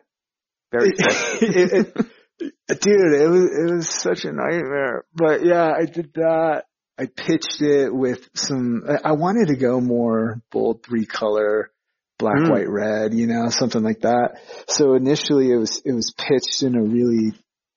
[0.71, 1.37] very stressful.
[1.41, 2.07] it,
[2.39, 5.05] it, dude, it was it was such a nightmare.
[5.13, 6.65] But yeah, I did that,
[6.99, 11.71] I pitched it with some, I wanted to go more bold three color,
[12.17, 12.49] black, mm.
[12.49, 14.39] white, red, you know, something like that.
[14.67, 17.33] So initially it was, it was pitched in a really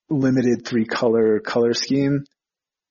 [0.09, 2.24] limited three color color scheme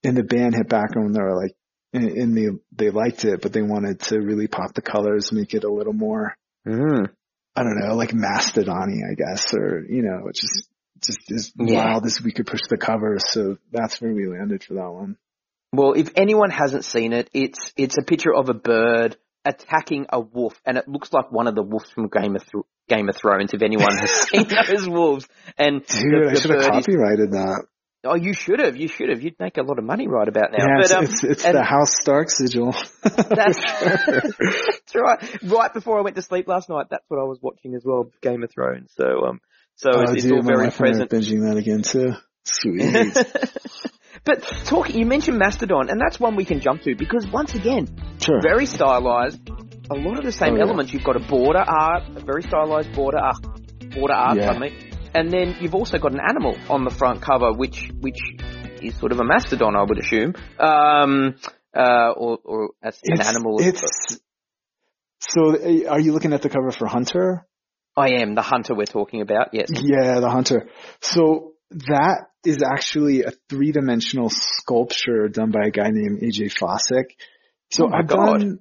[0.04, 1.56] and the band hit back on they were like,
[1.92, 5.64] and they, they liked it, but they wanted to really pop the colors, make it
[5.64, 6.36] a little more,
[6.68, 7.08] mm.
[7.56, 10.70] I don't know, like Mastodon I guess, or, you know, just,
[11.04, 11.86] just as yeah.
[11.86, 13.18] wild as we could push the cover.
[13.20, 15.18] So that's where we landed for that one.
[15.72, 19.18] Well, if anyone hasn't seen it, it's it's a picture of a bird
[19.50, 22.64] attacking a wolf, and it looks like one of the wolves from Game of Th-
[22.88, 23.54] Game of Thrones.
[23.54, 25.28] If anyone has seen those wolves,
[25.58, 27.66] and dude, the, I should have copyrighted is, that.
[28.06, 28.78] Oh, you should have.
[28.78, 29.22] You should have.
[29.22, 30.60] You'd make a lot of money right about now.
[30.60, 32.72] Yeah, but, um, it's, it's the House Stark sigil.
[33.04, 35.44] that's, that's right.
[35.44, 38.10] Right before I went to sleep last night, that's what I was watching as well,
[38.22, 38.94] Game of Thrones.
[38.96, 39.42] So, um,
[39.76, 41.10] so oh, it's, it's dude, all very present.
[41.10, 42.14] Binging that again too.
[42.46, 43.18] Sweet.
[44.26, 47.88] But talking, you mentioned Mastodon, and that's one we can jump to because once again,
[48.22, 48.42] sure.
[48.42, 49.50] very stylized.
[49.92, 50.64] A lot of the same oh, yeah.
[50.64, 50.94] elements.
[50.94, 53.42] You've got a border art, a very stylized border art,
[53.92, 54.38] border art.
[54.38, 54.52] Yeah.
[54.52, 54.92] Pardon me.
[55.16, 58.20] And then you've also got an animal on the front cover, which which
[58.82, 61.36] is sort of a mastodon, I would assume, um,
[61.76, 63.58] uh, or or as an animal.
[63.60, 64.20] It's
[65.20, 65.58] so.
[65.88, 67.48] Are you looking at the cover for Hunter?
[68.00, 69.50] I am the hunter we're talking about.
[69.54, 69.70] Yes.
[69.72, 70.70] Yeah, the hunter.
[71.02, 77.16] So that is actually a three dimensional sculpture done by a guy named AJ Fosik.
[77.72, 78.40] So oh I've God.
[78.40, 78.60] done,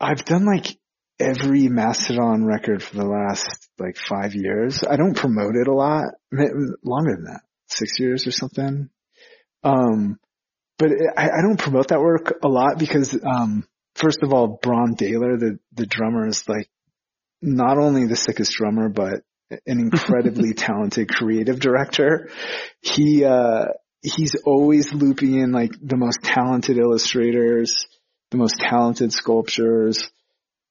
[0.00, 0.76] I've done like
[1.18, 4.82] every Mastodon record for the last like five years.
[4.88, 8.88] I don't promote it a lot, longer than that, six years or something.
[9.62, 10.18] Um,
[10.78, 14.96] but I, I don't promote that work a lot because, um, first of all, Brann
[14.96, 16.70] Dailor, the, the drummer is like
[17.42, 19.22] not only the sickest drummer, but
[19.66, 22.30] an incredibly talented creative director.
[22.80, 23.66] He, uh,
[24.02, 27.86] he's always looping in like the most talented illustrators,
[28.30, 30.10] the most talented sculptures,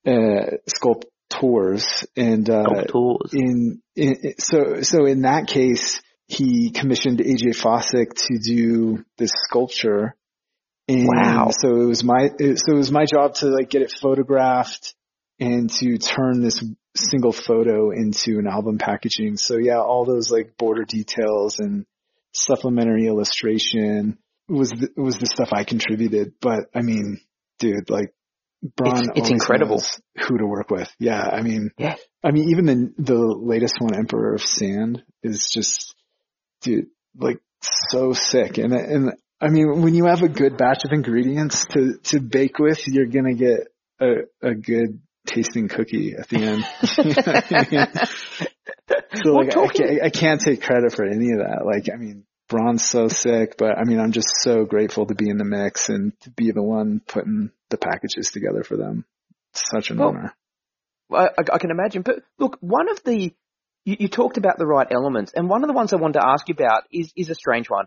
[0.06, 3.34] uh, sculptors and, uh, sculptors.
[3.34, 10.16] In, in, so, so in that case, he commissioned AJ Fosik to do this sculpture.
[10.88, 11.50] And wow.
[11.52, 14.96] so it was my, so it was my job to like get it photographed
[15.40, 16.64] and to turn this
[16.96, 19.38] single photo into an album packaging.
[19.38, 21.86] So yeah, all those like border details and
[22.32, 24.18] supplementary illustration
[24.48, 26.34] was the, was the stuff I contributed.
[26.42, 27.22] But I mean,
[27.60, 28.14] dude, like
[28.62, 29.82] Brann, it's, it's incredible
[30.18, 30.92] who to work with.
[31.00, 31.96] Yeah, I mean, yeah.
[32.24, 35.96] I mean, even the the latest one, Emperor of Sand, is just,
[36.62, 36.88] dude,
[37.18, 38.58] like so sick.
[38.58, 42.60] And and I mean, when you have a good batch of ingredients to to bake
[42.60, 43.68] with, you're gonna get
[44.02, 45.00] a a good
[45.30, 46.66] tasting cookie at the end.
[49.24, 51.66] so like, I, can't, I can't take credit for any of that.
[51.66, 55.30] Like, I mean, Brann's so sick, but I mean, I'm just so grateful to be
[55.30, 59.06] in the mix and to be the one putting the packages together for them.
[59.54, 60.36] It's such an well, honor.
[61.12, 62.02] I, I, can imagine.
[62.02, 63.34] But look, one of the
[63.86, 66.28] you, you, talked about the right elements, and one of the ones I wanted to
[66.28, 67.86] ask you about is is a strange one.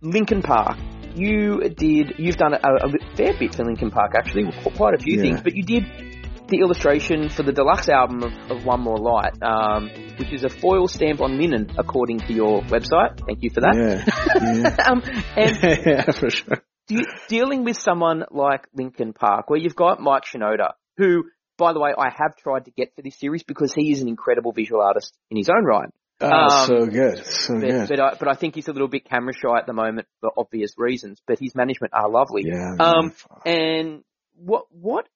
[0.00, 0.78] Linkin Park.
[1.14, 2.14] You did.
[2.18, 5.22] You've done a, a fair bit for Linkin Park, actually, quite a few yeah.
[5.22, 5.42] things.
[5.42, 6.13] But you did
[6.54, 10.48] the illustration for the deluxe album of, of One More Light, um, which is a
[10.48, 13.20] foil stamp on linen, according to your website.
[13.26, 13.74] Thank you for that.
[13.74, 14.76] Yeah, yeah.
[14.88, 15.02] um,
[15.36, 16.62] and yeah for sure.
[16.86, 21.24] De- dealing with someone like Linkin Park, where you've got Mike Shinoda, who,
[21.58, 24.08] by the way, I have tried to get for this series because he is an
[24.08, 25.88] incredible visual artist in his own right.
[26.20, 27.88] Oh, um, so good, so but, good.
[27.88, 30.30] But I, but I think he's a little bit camera shy at the moment for
[30.36, 31.20] obvious reasons.
[31.26, 32.44] But his management are lovely.
[32.46, 32.76] Yeah.
[32.78, 33.12] Um,
[33.44, 34.04] and
[34.36, 35.08] what what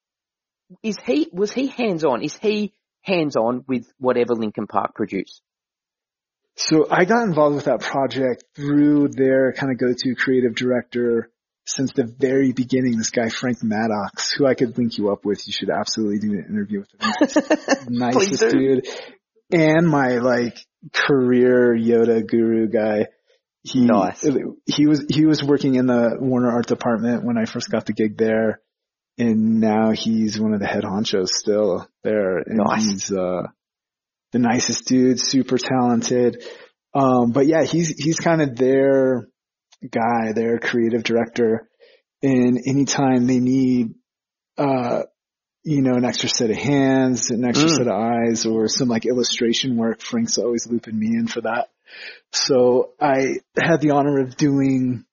[0.83, 2.21] is he was he hands on?
[2.21, 5.41] Is he hands on with whatever Linkin Park produce?
[6.55, 11.31] So I got involved with that project through their kind of go-to creative director
[11.65, 12.97] since the very beginning.
[12.97, 15.47] This guy Frank Maddocks, who I could link you up with.
[15.47, 17.87] You should absolutely do an interview with him.
[17.89, 18.87] Nicest dude,
[19.51, 20.57] and my like
[20.93, 23.07] career Yoda guru guy.
[23.61, 24.25] He, nice.
[24.65, 27.93] he was, he was working in the Warner art department when I first got the
[27.93, 28.61] gig there
[29.19, 32.37] and now he's one of the head honchos still there.
[32.37, 32.85] And nice.
[32.85, 33.43] he's, uh,
[34.31, 36.43] the nicest dude, super talented.
[36.93, 39.27] Um, but yeah, he's, he's kind of their
[39.81, 41.69] guy, their creative director.
[42.23, 43.95] And anytime they need,
[44.57, 45.03] uh,
[45.63, 47.75] you know, an extra set of hands, an extra mm.
[47.75, 51.69] set of eyes, or some like illustration work, Frank's always looping me in for that.
[52.31, 55.05] So I had the honor of doing,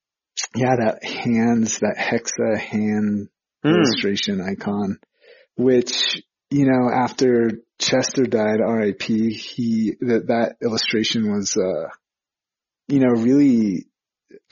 [0.55, 3.29] yeah, that hands, that hexa hand
[3.65, 3.75] mm.
[3.75, 4.99] illustration icon,
[5.57, 11.89] which, you know, after Chester died, RIP, he, that, that illustration was, uh,
[12.89, 13.87] you know, really,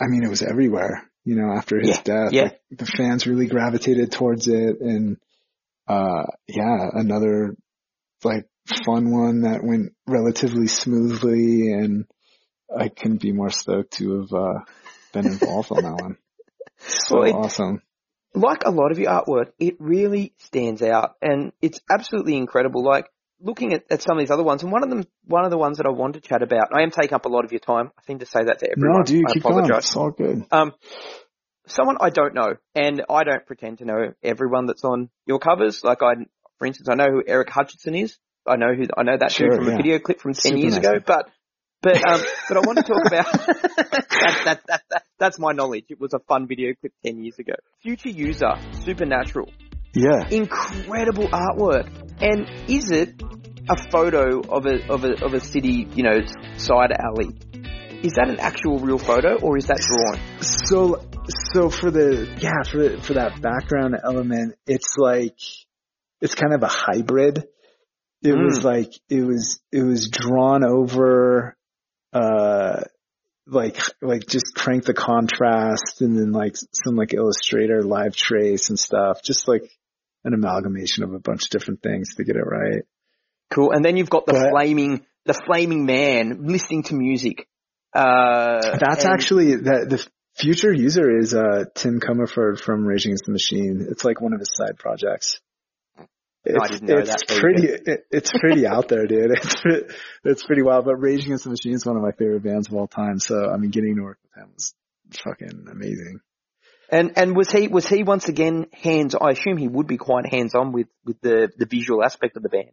[0.00, 1.10] I mean, it was everywhere.
[1.26, 2.32] you know, after his Yeah, death.
[2.32, 2.42] yeah.
[2.42, 5.16] Like, the fans really gravitated towards it and,
[5.88, 7.56] uh, yeah, another
[8.22, 8.46] like
[8.84, 12.04] fun one that went relatively smoothly and
[12.74, 14.58] I couldn't be more stoked to have, uh,
[15.14, 16.18] been involved on that one.
[16.86, 17.80] So Well, it- awesome.
[18.34, 22.84] Like a lot of your artwork, it really stands out and it's absolutely incredible.
[22.84, 23.06] Like
[23.40, 25.58] looking at, at some of these other ones, and one of them, one of the
[25.58, 27.60] ones that I wanted to chat about, I am taking up a lot of your
[27.60, 27.90] time.
[27.98, 29.00] I seem to say that to everyone.
[29.00, 29.58] No, dude, I keep going.
[29.58, 29.84] apologize.
[29.84, 30.44] It's all good.
[30.50, 30.72] Um,
[31.66, 35.82] someone I don't know, and I don't pretend to know everyone that's on your covers.
[35.84, 36.14] Like I,
[36.58, 38.16] for instance, I know who Eric Hutchinson is.
[38.46, 39.74] I know who I know that Sure, dude from yeah.
[39.74, 40.98] a video clip from ten Super years nice ago.
[41.06, 41.30] But
[41.84, 44.06] but um, but I want to talk about that,
[44.44, 45.84] that, that, that, that's my knowledge.
[45.90, 47.54] It was a fun video clip ten years ago.
[47.82, 48.54] Future user,
[48.84, 49.50] supernatural,
[49.94, 50.26] Yeah.
[50.30, 51.88] incredible artwork.
[52.20, 53.22] And is it
[53.68, 56.20] a photo of a of a of a city, you know,
[56.56, 57.36] side alley?
[58.02, 60.20] Is that an actual real photo or is that drawn?
[60.42, 61.00] So,
[61.54, 65.38] so for the, yeah, for, the, for that background element, it's like,
[66.20, 67.38] it's kind of a hybrid.
[68.22, 68.44] It Mm.
[68.44, 71.56] was like, it was, it was drawn over,
[72.14, 72.82] uh,
[73.46, 78.78] like, like just crank the contrast and then like some like illustrator live trace and
[78.78, 79.70] stuff, just like
[80.24, 82.84] an amalgamation of a bunch of different things to get it right.
[83.50, 83.72] Cool.
[83.72, 87.46] And then you've got the But- flaming, the flaming man listening to music.
[87.92, 90.06] Uh, That's and- actually that the
[90.36, 93.86] future user is uh Tim Commerford from raging Against the Machine.
[93.88, 95.38] It's like one of his side projects.
[96.46, 97.24] No, It's, it's that.
[97.26, 97.90] There you pretty.
[97.90, 99.30] It, it's pretty out there, dude.
[99.64, 100.84] It's it's pretty wild.
[100.84, 103.18] But Rage Against the Machine is one of my favorite bands of all time.
[103.18, 104.74] So I mean, getting to work with him was
[105.24, 106.20] fucking amazing.
[106.90, 109.14] And and was he was he once again hands?
[109.14, 112.42] I assume he would be quite hands on with with the the visual aspect of
[112.42, 112.70] the band.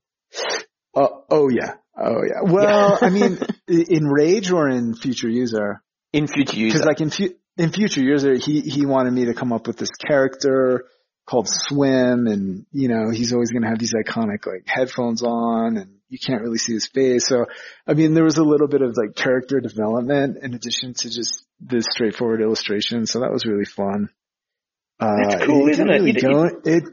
[0.94, 2.52] Oh, oh yeah, oh yeah.
[2.52, 7.10] Well, I mean, in Rage or in Future User, In future user, because like in
[7.10, 10.86] fu- in Future User, he he wanted me to come up with this character
[11.32, 15.78] called Swim, and you know he's always going to have these iconic like headphones on,
[15.78, 17.26] and you can't really see his face.
[17.28, 17.46] So,
[17.88, 21.46] I mean, there was a little bit of like character development in addition to just
[21.62, 23.06] the straightforward illustration.
[23.06, 24.10] So that was really fun.
[25.00, 26.06] Uh, That's cool, it isn't didn't it?
[26.06, 26.84] Really You- go, it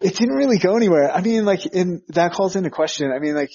[0.00, 1.12] it didn't really go anywhere.
[1.12, 3.12] I mean, like, in that calls into question.
[3.14, 3.50] I mean, like,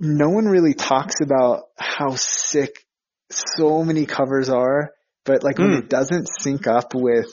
[0.00, 2.84] no one really talks about how sick
[3.30, 4.92] so many covers are,
[5.24, 5.78] but like when Mm.
[5.84, 7.26] it doesn't sync up with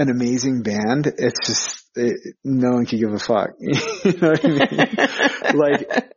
[0.00, 3.50] an amazing band, it's just it, no one can give a fuck.
[3.58, 5.58] you know what I mean?
[5.60, 6.14] like,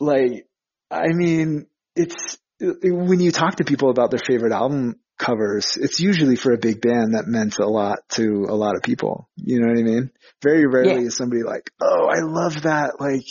[0.00, 0.46] like,
[0.90, 6.36] I mean, it's when you talk to people about their favorite album covers, it's usually
[6.36, 9.28] for a big band that meant a lot to a lot of people.
[9.36, 10.10] You know what I mean?
[10.42, 11.08] Very rarely Yeah.
[11.08, 13.26] is somebody like, "Oh, I love that," like,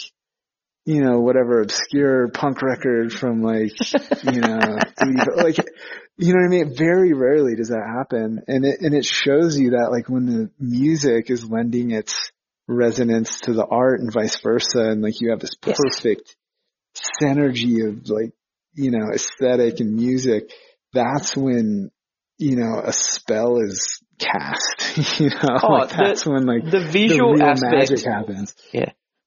[0.86, 3.72] you know, whatever obscure punk record from like,
[4.24, 4.78] you know,
[5.36, 5.58] like,
[6.18, 6.76] you know what I mean?
[6.78, 10.52] Very rarely does that happen, and it and it shows you that like when the
[10.60, 12.32] music is lending its
[12.68, 15.78] resonance to the art and vice versa, and like you have this Yes.
[15.78, 16.36] perfect
[17.22, 18.34] synergy of like,
[18.74, 20.52] you know, aesthetic and music.
[20.94, 21.92] That's when
[22.38, 25.20] you know a spell is cast.
[25.20, 27.72] you know, Oh, like the- that's when like the visual the aspect.
[27.74, 28.56] magic happens.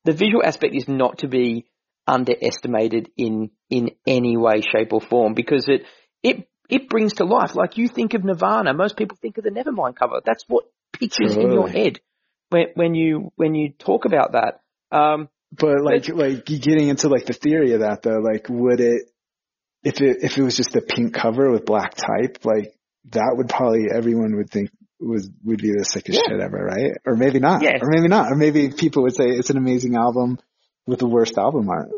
[0.04, 1.66] The visual aspect is not to be
[2.06, 5.82] underestimated in in any way, shape, or form because it
[6.22, 7.54] it it brings to life.
[7.54, 10.20] Like you think of Nirvana, most people think of the Nevermind cover.
[10.24, 12.00] That's what pictures in your head
[12.50, 14.60] when when you when you talk about that.
[14.96, 19.02] Um, But like, like getting into like the theory of that though, like would it,
[19.82, 22.74] if it, if it was just a pink cover with black type, like
[23.10, 24.70] that would probably everyone would think
[25.00, 26.32] was, would be the sickest Yeah.
[26.34, 26.92] shit ever, right?
[27.06, 27.62] Or maybe not.
[27.62, 27.78] Yeah.
[27.80, 28.30] Or maybe not.
[28.32, 30.38] Or maybe people would say it's an amazing album
[30.86, 31.90] with the worst album art.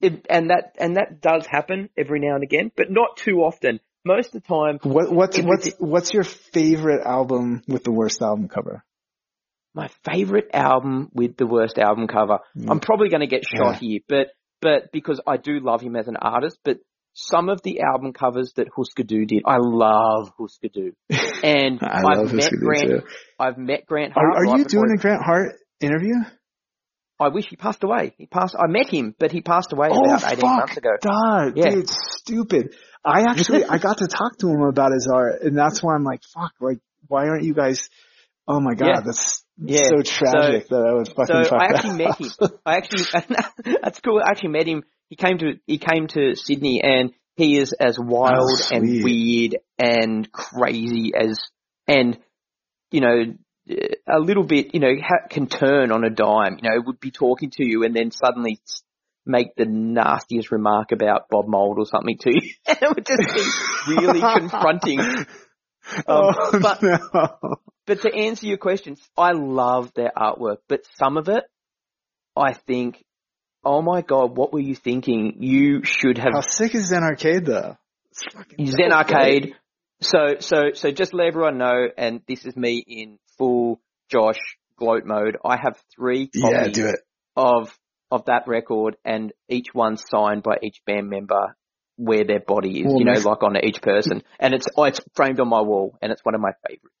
[0.00, 3.80] it, and that and that does happen every now and again, but not too often.
[4.04, 8.48] Most of the time, What, what's, what's, what's your favorite album with the worst album
[8.48, 8.84] cover?
[9.76, 12.38] my favorite album with the worst album cover.
[12.56, 12.70] Mm.
[12.70, 13.78] I'm probably going to get shot Yeah.
[13.80, 14.26] here, but
[14.60, 16.78] but because I do love him as an artist, but
[17.14, 20.92] some of the album covers that Husker Du did, I love Husker Du,
[21.42, 22.88] and I have met Grant.
[22.88, 23.00] too.
[23.38, 24.26] I've met Grant Hart.
[24.36, 26.14] Are, are you doing a Grant Hart interview?
[27.20, 28.12] I wish he passed away.
[28.18, 28.56] He passed.
[28.58, 30.90] I met him, but he passed away Oh, about 18 fuck, months ago.
[31.00, 31.70] Dog, Yeah.
[31.70, 32.74] dude, stupid.
[33.04, 36.04] I actually, I got to talk to him about his art, and that's why I'm
[36.04, 37.88] like, fuck, like, why aren't you guys?
[38.48, 39.00] Oh my god, Yeah.
[39.04, 39.82] that's Yeah.
[39.84, 42.30] so tragic that I would fucking So I actually met him.
[42.66, 43.04] I actually,
[43.82, 44.20] that's cool.
[44.26, 44.82] I actually met him.
[45.14, 49.58] He came to, he came to Sydney and he is as wild Oh, and weird
[49.78, 51.38] and crazy as,
[51.86, 52.18] and,
[52.90, 53.22] you know,
[54.08, 57.12] a little bit, you know, ha- can turn on a dime, you know, would be
[57.12, 58.58] talking to you and then suddenly
[59.24, 62.50] make the nastiest remark about Bob Mould or something to you.
[62.66, 64.98] and it would just be really confronting.
[64.98, 65.24] Um,
[66.08, 67.58] oh, but no.
[67.86, 71.44] but to answer your questions, I love their artwork, but some of it,
[72.36, 73.04] I think,
[73.64, 75.36] oh my god, what were you thinking?
[75.40, 77.76] You should have How sick is Zen Arcade though?
[78.64, 79.54] Zen Arcade.
[80.00, 84.38] So, so, so just let everyone know, and this is me in full Josh
[84.76, 85.36] gloat mode.
[85.44, 87.00] I have three Yeah, copies do it.
[87.36, 87.76] of
[88.10, 91.56] of that record, and each one signed by each band member
[91.96, 92.86] where their body is.
[92.86, 95.96] Well, you know, like on each person, and it's oh, it's framed on my wall,
[96.02, 96.93] and it's one of my favorite things.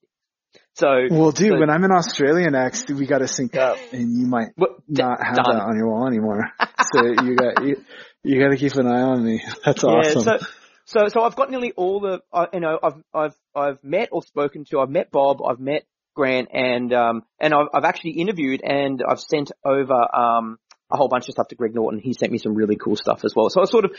[0.74, 4.18] So, Well, dude, so- when I'm in Australia next, we got to sync up, and
[4.18, 5.56] you might well, not have done.
[5.56, 6.50] that on your wall anymore.
[6.92, 7.84] so you got you,
[8.24, 9.40] you got to keep an eye on me.
[9.64, 10.22] That's awesome.
[10.26, 10.46] Yeah, so
[10.84, 14.22] so so I've got nearly all the uh, you know I've I've I've met or
[14.22, 18.60] spoken to I've met Bob I've met Grant and um and I've I've actually interviewed
[18.62, 20.58] and I've sent over um
[20.92, 21.98] a whole bunch of stuff to Greg Norton.
[21.98, 23.48] He sent me some really cool stuff as well.
[23.48, 23.92] So I sort of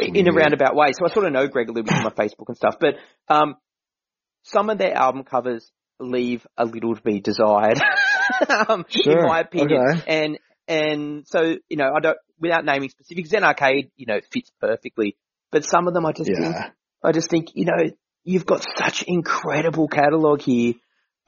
[0.00, 0.92] in a roundabout way.
[0.92, 2.76] So I sort of know Greg a little bit from my Facebook and stuff.
[2.80, 2.96] But
[3.28, 3.56] um
[4.42, 5.70] some of their album covers
[6.00, 7.80] leave a little to be desired,
[8.68, 9.82] um, in my opinion.
[9.82, 10.02] Okay.
[10.06, 14.50] And and so you know I don't without naming specifics, Zen Arcade you know fits
[14.60, 15.16] perfectly.
[15.52, 16.56] But some of them I just think
[17.04, 17.90] I just think, you know,
[18.24, 20.74] you've got such incredible catalog here.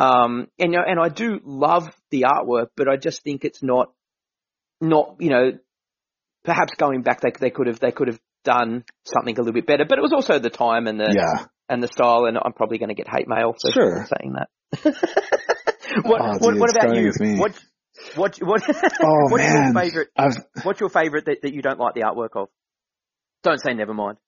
[0.00, 3.62] Um, and, you know, and I do love the artwork, but I just think it's
[3.62, 3.92] not,
[4.80, 5.52] not, you know,
[6.44, 9.66] perhaps going back, they, they could have, they could have done something a little bit
[9.66, 11.46] better, but it was also the time and the, yeah.
[11.68, 14.06] and the style, and I'm probably going to get hate mail for Sure.
[14.18, 14.48] saying that.
[14.72, 17.12] What, Oh, what, dude, what about you?
[17.38, 17.52] What,
[18.14, 18.62] what, what,
[19.02, 22.02] Oh what's man, your favorite, I've what's your favorite that, that you don't like the
[22.02, 22.48] artwork of?
[23.42, 24.18] Don't say never mind.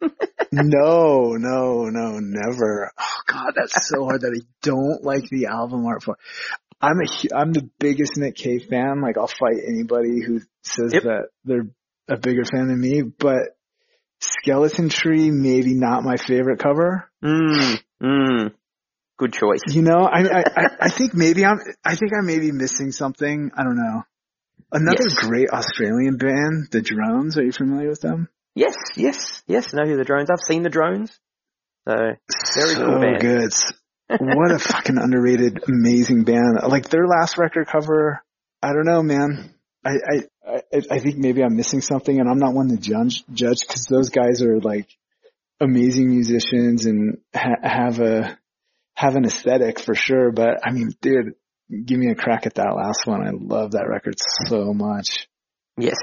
[0.00, 0.08] no,
[1.38, 2.90] no, no, never.
[2.98, 6.16] Oh god, that's so hard that I don't like the album art for.
[6.80, 9.00] I'm a, I'm the biggest Nick Cave fan.
[9.00, 11.02] Like I'll fight anybody who says Yep.
[11.04, 11.68] that they're
[12.08, 13.56] a bigger fan than me, but
[14.20, 17.08] Skeleton Tree, maybe not my favorite cover.
[17.24, 18.52] Mm, mm.
[19.22, 19.60] Good choice.
[19.68, 20.44] You know, I, I,
[20.80, 23.52] I, think maybe I'm, I think I may be missing something.
[23.56, 24.02] I don't know.
[24.72, 25.14] Another Yes.
[25.14, 27.38] great Australian band, The Drones.
[27.38, 28.28] Are you familiar with them?
[28.56, 29.72] Yes, yes, yes.
[29.72, 30.28] Know who the drones?
[30.28, 31.16] I've seen the drones.
[31.86, 33.20] So Very so cool band.
[33.20, 33.52] good.
[34.18, 36.58] what a fucking underrated, amazing band.
[36.66, 38.24] Like their last record cover,
[38.60, 39.54] I don't know, man.
[39.84, 40.22] I, I,
[40.74, 43.86] I, I think maybe I'm missing something and I'm not one to judge, judge cause
[43.88, 44.88] those guys are like
[45.60, 48.36] amazing musicians and ha- have a,
[48.94, 50.30] have an aesthetic for sure.
[50.32, 51.34] But I mean, dude,
[51.84, 53.26] give me a crack at that last one.
[53.26, 54.14] I love that record
[54.46, 55.28] so much.
[55.78, 55.98] yes,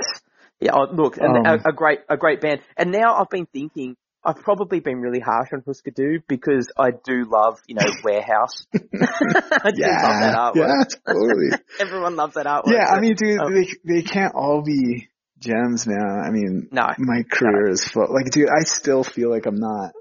[0.60, 0.72] yeah.
[0.74, 2.62] Oh, look, Um, a, a great, a great band.
[2.78, 6.90] And now I've been thinking, I've probably been really harsh on Husker Du because I
[6.92, 8.66] do love, you know, Warehouse.
[8.76, 10.56] I do love that artwork.
[10.56, 11.50] yeah, totally.
[11.80, 12.74] Everyone loves that artwork.
[12.74, 15.08] yeah, I mean, dude, um, they they can't all be
[15.40, 16.22] gems, man.
[16.26, 18.14] I mean, no, my career is full.
[18.14, 19.92] Like, dude, I still feel like I'm not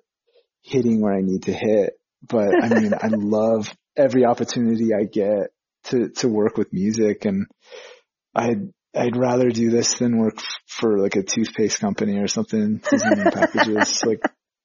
[0.63, 5.51] hitting where I need to hit, but I mean, I love every opportunity I get
[5.85, 7.47] to to work with music, and
[8.35, 13.31] I'd I'd rather do this than work for like a toothpaste company or something designing
[13.31, 14.03] packages.
[14.05, 14.21] Like,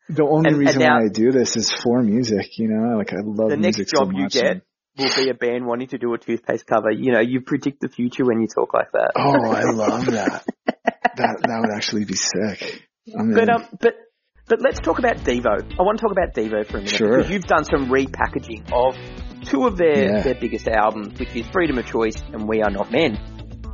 [0.10, 2.58] the only And- and reason now- why I do this is for music.
[2.58, 4.62] You know, like I love the next music so job you get and-
[4.98, 6.92] will be a band wanting to do a toothpaste cover.
[6.92, 9.12] You know, you predict the future when you talk like that.
[9.16, 10.44] Oh, I love that.
[10.66, 12.84] that that would actually be sick.
[13.18, 13.96] I mean, But um, but
[14.48, 15.62] but let's talk about Devo.
[15.80, 17.18] I want to talk about Devo for a minute Sure.
[17.18, 18.96] because you've done some repackaging of
[19.46, 20.22] two of their Yeah.
[20.22, 23.18] their biggest albums, which is Freedom of Choice and We Are Not Men.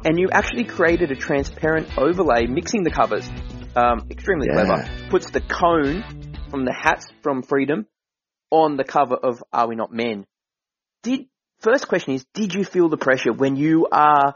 [0.06, 3.30] And you actually created a transparent overlay mixing the covers.
[3.76, 4.64] Um, extremely Yeah.
[4.66, 5.10] clever.
[5.10, 6.04] Puts the cone
[6.50, 7.86] from the hats from Freedom
[8.50, 10.26] on the cover of Are We Not Men.
[11.04, 11.28] Did
[11.60, 14.34] first question is, did you feel the pressure when you are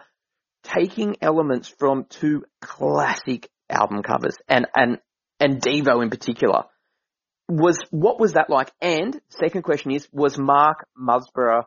[0.64, 5.00] taking elements from two classic album covers and and
[5.44, 6.64] and Devo in particular?
[7.50, 8.72] Was what was that like?
[8.82, 11.64] And second question is, was Mark Mothersbaugh,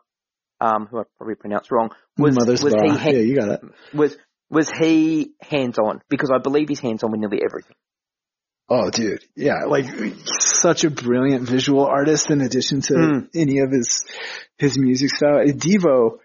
[0.60, 3.60] um, who I probably pronounced wrong, was Mother's was he ha- yeah, you got it.
[3.94, 4.16] was
[4.48, 6.00] was he hands on?
[6.08, 7.76] Because I believe he's hands on with nearly everything.
[8.68, 9.22] Oh, dude.
[9.36, 9.64] Yeah.
[9.68, 9.86] Like
[10.24, 13.28] such a brilliant visual artist in addition to Mm.
[13.34, 14.04] any of his,
[14.58, 15.44] his music style.
[15.46, 16.18] Devo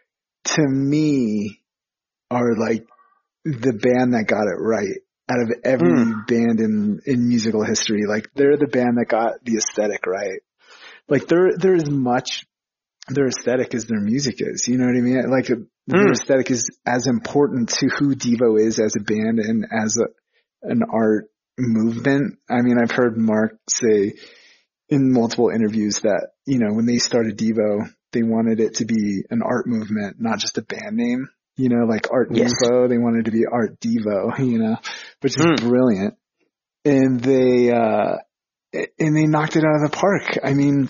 [0.46, 1.62] to me
[2.32, 2.88] are like
[3.46, 5.02] the band that got it right
[5.32, 6.28] out of every Mm.
[6.28, 8.04] band in, in musical history.
[8.08, 10.42] Like they're the band that got the aesthetic right.
[11.08, 12.46] Like there, there is much
[13.08, 14.68] their aesthetic as their music is.
[14.68, 15.30] You know what I mean?
[15.30, 16.12] Like their Mm.
[16.12, 20.08] aesthetic is as important to who Devo is as a band and as a,
[20.70, 21.26] an art
[21.58, 22.38] movement.
[22.50, 24.14] I mean, I've heard Mark say
[24.90, 29.24] in multiple interviews that, you know, when they started Devo, they wanted it to be
[29.30, 31.28] an art movement, not just a band name.
[31.58, 32.52] You know, like Art Yes.
[32.62, 34.78] Nouveau, they wanted to be Art Devo, you know,
[35.22, 35.58] which is Mm.
[35.70, 36.16] brilliant.
[36.84, 38.16] And they, uh,
[38.74, 40.40] and they knocked it out of the park.
[40.44, 40.90] I mean,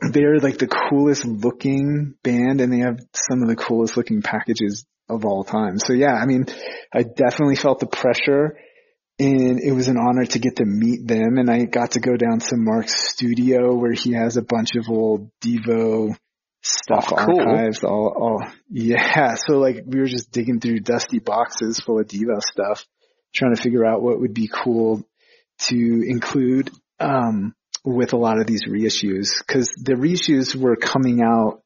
[0.00, 4.84] they're like the coolest looking band and they have some of the coolest looking packages
[5.08, 5.78] of all time.
[5.78, 6.46] So yeah, I mean,
[6.92, 8.58] I definitely felt the pressure
[9.18, 12.16] and it was an honor to get to meet them and I got to go
[12.16, 16.16] down to Mark's studio where he has a bunch of old Devo
[16.62, 17.40] stuff cool.
[17.40, 22.06] archives all, all yeah so like we were just digging through dusty boxes full of
[22.06, 22.84] Devo stuff
[23.34, 25.02] trying to figure out what would be cool
[25.58, 27.54] to include um
[27.84, 31.62] with a lot of these reissues because the reissues were coming out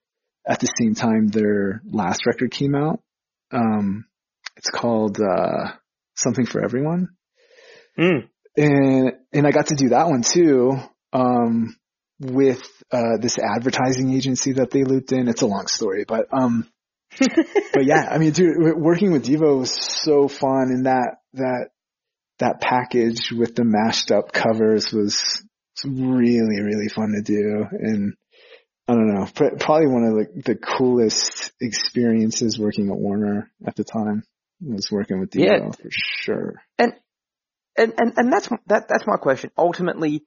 [0.46, 3.00] at the same time their last record came out
[3.50, 4.04] um
[4.56, 5.72] it's called uh
[6.14, 7.08] something for everyone
[7.98, 8.26] Mm.
[8.56, 10.72] and and I got to do that one too
[11.12, 11.76] um
[12.22, 16.68] with uh this advertising agency that they looped in it's a long story but um
[17.18, 21.68] but yeah I mean dude working with Devo was so fun and that that
[22.38, 25.44] that package with the mashed up covers was
[25.84, 28.14] really really fun to do and
[28.88, 33.84] I don't know probably one of the, the coolest experiences working at Warner at the
[33.84, 34.24] time
[34.60, 35.70] was working with Devo Yeah.
[35.70, 36.92] for sure And
[37.76, 39.50] And, and, and that's, that, that's my question.
[39.56, 40.22] Ultimately,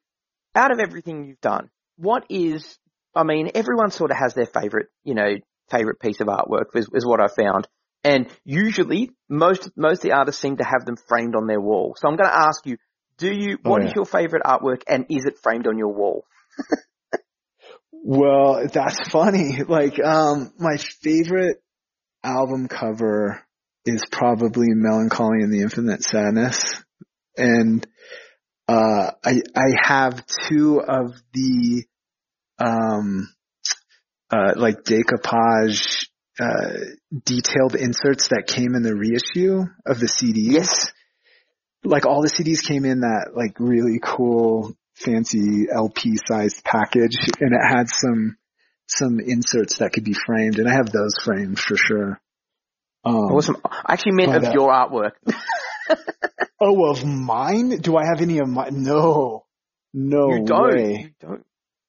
[0.55, 2.77] out of everything you've done, what is,
[3.15, 5.35] I mean, everyone sort of has their favorite, you know,
[5.69, 7.67] favorite piece of artwork is, is what I found.
[8.03, 11.95] And usually most, most of the artists seem to have them framed on their wall.
[11.97, 12.77] So I'm going to ask you,
[13.17, 13.93] do you, Oh, what is yeah.
[13.95, 16.25] your favorite artwork and is it framed on your wall?
[18.07, 19.61] Well, that's funny.
[19.67, 21.57] Like, um, my favorite
[22.23, 23.41] album cover
[23.83, 26.83] is probably Mellon Collie and the Infinite Sadness.
[27.35, 27.85] And,
[28.67, 31.83] uh, I, I have two of the,
[32.59, 33.29] um,
[34.31, 36.07] uh, like decoupage,
[36.39, 36.73] uh,
[37.23, 40.51] detailed inserts that came in the reissue of the CDs.
[40.51, 40.91] Yes.
[41.83, 47.53] Like all the CDs came in that like really cool fancy LP sized package and
[47.53, 48.37] it had some
[48.87, 52.21] some inserts that could be framed and I have those framed for sure.
[53.03, 53.57] Um, Awesome.
[53.63, 55.11] I actually meant but, of uh, your artwork.
[56.61, 57.69] Oh, of mine?
[57.81, 58.81] Do I have any of mine?
[58.83, 59.45] No.
[59.93, 60.73] No you don't.
[60.73, 61.01] way.
[61.01, 61.45] You don't.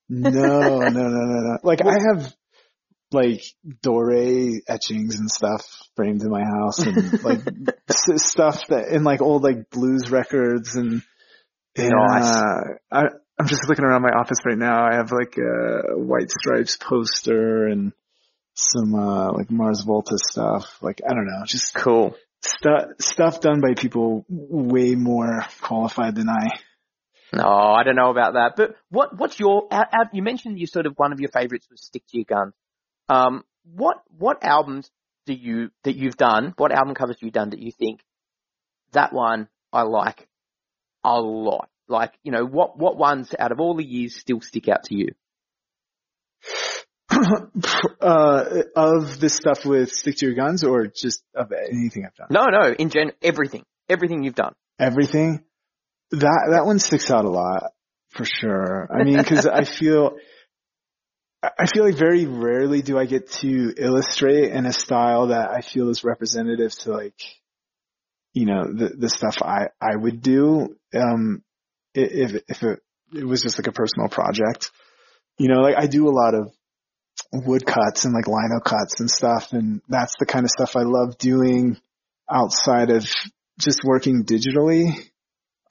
[0.09, 1.59] No, no, no, no, no.
[1.63, 2.35] Like I have
[3.13, 3.43] like
[3.85, 7.41] Doré etchings and stuff framed in my house and like
[7.89, 11.03] s- stuff that in like old like blues records and,
[11.77, 12.37] and Nice.
[12.37, 13.03] uh, I,
[13.39, 14.85] I'm just looking around my office right now.
[14.85, 17.93] I have like a White Stripes poster and
[18.55, 20.77] some uh like Mars Volta stuff.
[20.83, 22.17] Like I don't know, just Cool.
[22.43, 26.59] Stuff stuff done by people way more qualified than I.
[27.33, 28.53] No, I don't know about that.
[28.57, 29.69] But what what's your?
[30.13, 32.55] You mentioned you sort of one of your favorites was Stick to Your Guns.
[33.09, 34.91] Um, what what albums
[35.27, 36.55] do you that you've done?
[36.57, 38.01] What album covers you done that you think
[38.93, 40.29] that one I like
[41.05, 41.69] a lot?
[41.89, 44.97] Like you know what what ones out of all the years still stick out to
[44.97, 45.09] you?
[48.01, 48.45] Uh,
[48.75, 52.29] of this stuff with stick to your guns or just of anything I've done?
[52.31, 54.53] No, no, in gen everything everything you've done.
[54.79, 55.45] Everything.
[56.11, 57.73] That, that one sticks out a lot
[58.11, 58.89] for sure.
[58.93, 60.17] I mean, cause I feel,
[61.43, 65.51] I I feel like very rarely do I get to illustrate in a style that
[65.51, 67.19] I feel is representative to like,
[68.33, 71.43] you know, the, the stuff I, I would do, um,
[71.95, 72.81] if, if it,
[73.15, 74.71] it was just like a personal project.
[75.39, 76.53] You know, like I do a lot of
[77.33, 80.83] wood cuts and like lino cuts and stuff and that's the kind of stuff I
[80.83, 81.77] love doing
[82.31, 83.07] outside of
[83.59, 84.91] just working digitally.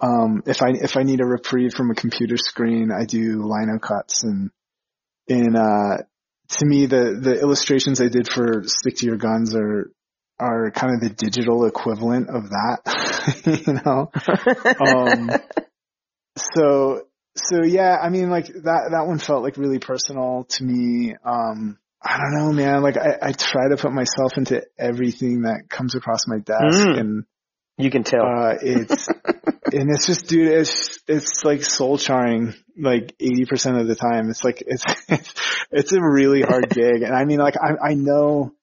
[0.02, 3.80] Um, if I, if I need a reprieve from a computer screen, I do lino
[3.80, 4.52] cuts and,
[5.28, 5.98] and, uh,
[6.48, 9.92] to me, the, the illustrations I did for Stick to Your Guns are,
[10.40, 14.12] are kind of the digital equivalent of that, you know?
[14.86, 15.32] Um,
[16.38, 21.16] so, so yeah, I mean, like that, that one felt like really personal to me.
[21.24, 22.82] Um, I don't know, man.
[22.84, 27.00] Like I, I try to put myself into everything that comes across my desk Mm.
[27.00, 27.24] and,
[27.78, 28.22] You can tell.
[28.22, 29.08] uh, it's,
[29.74, 34.30] and it's just, dude, it's, it's like soul charring, like 80% of the time.
[34.30, 35.34] It's like, it's, it's,
[35.72, 37.02] it's a really hard gig.
[37.02, 38.54] And I mean, like, I, I know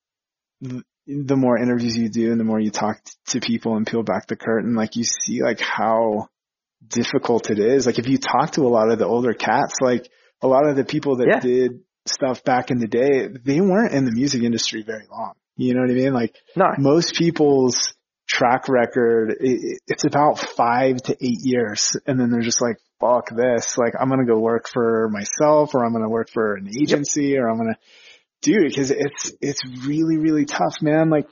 [0.63, 3.85] th- the more interviews you do and the more you talk t- to people and
[3.87, 6.29] peel back the curtain, like you see like how
[6.89, 7.87] difficult it is.
[7.87, 10.09] Like if you talk to a lot of the older cats, like
[10.41, 11.41] a lot of the people that Yeah.
[11.41, 15.35] did stuff back in the day, they weren't in the music industry very long.
[15.57, 16.15] You know what I mean?
[16.15, 16.67] Like no.
[16.79, 17.95] most people's
[18.29, 21.97] track record, it, it's about five to eight years.
[22.07, 23.77] And then they're just like, fuck this.
[23.77, 26.69] Like, I'm going to go work for myself or I'm going to work for an
[26.69, 27.79] agency or I'm going to
[28.51, 28.75] do it.
[28.75, 31.11] Cause it's, it's really, really tough, man.
[31.11, 31.27] Like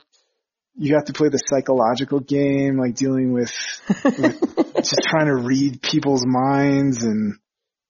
[0.77, 3.51] you have to play the psychological game, like dealing with
[4.03, 7.35] just trying to read people's minds and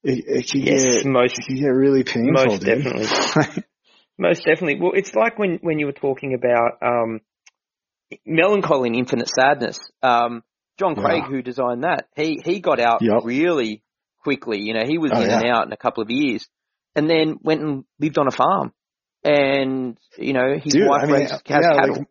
[0.04, 2.84] it, it can Yes, get most it can get really painful, most dude.
[2.84, 3.64] definitely.
[4.18, 4.80] Most definitely.
[4.80, 7.22] Well, it's like when, when you were talking about um,
[8.26, 9.80] Mellon Collie and infinite sadness.
[10.04, 10.44] Um,
[10.78, 11.02] John Yeah.
[11.04, 13.22] Craig, who designed that, he he got out Yep.
[13.24, 13.82] really
[14.24, 14.60] quickly.
[14.60, 15.38] You know, he was Oh, in yeah.
[15.40, 16.48] and out in a couple of years,
[16.96, 18.74] and then went and lived on a farm.
[19.24, 22.06] And you know, his Dude, wife I mean, raised yeah, like- cattle.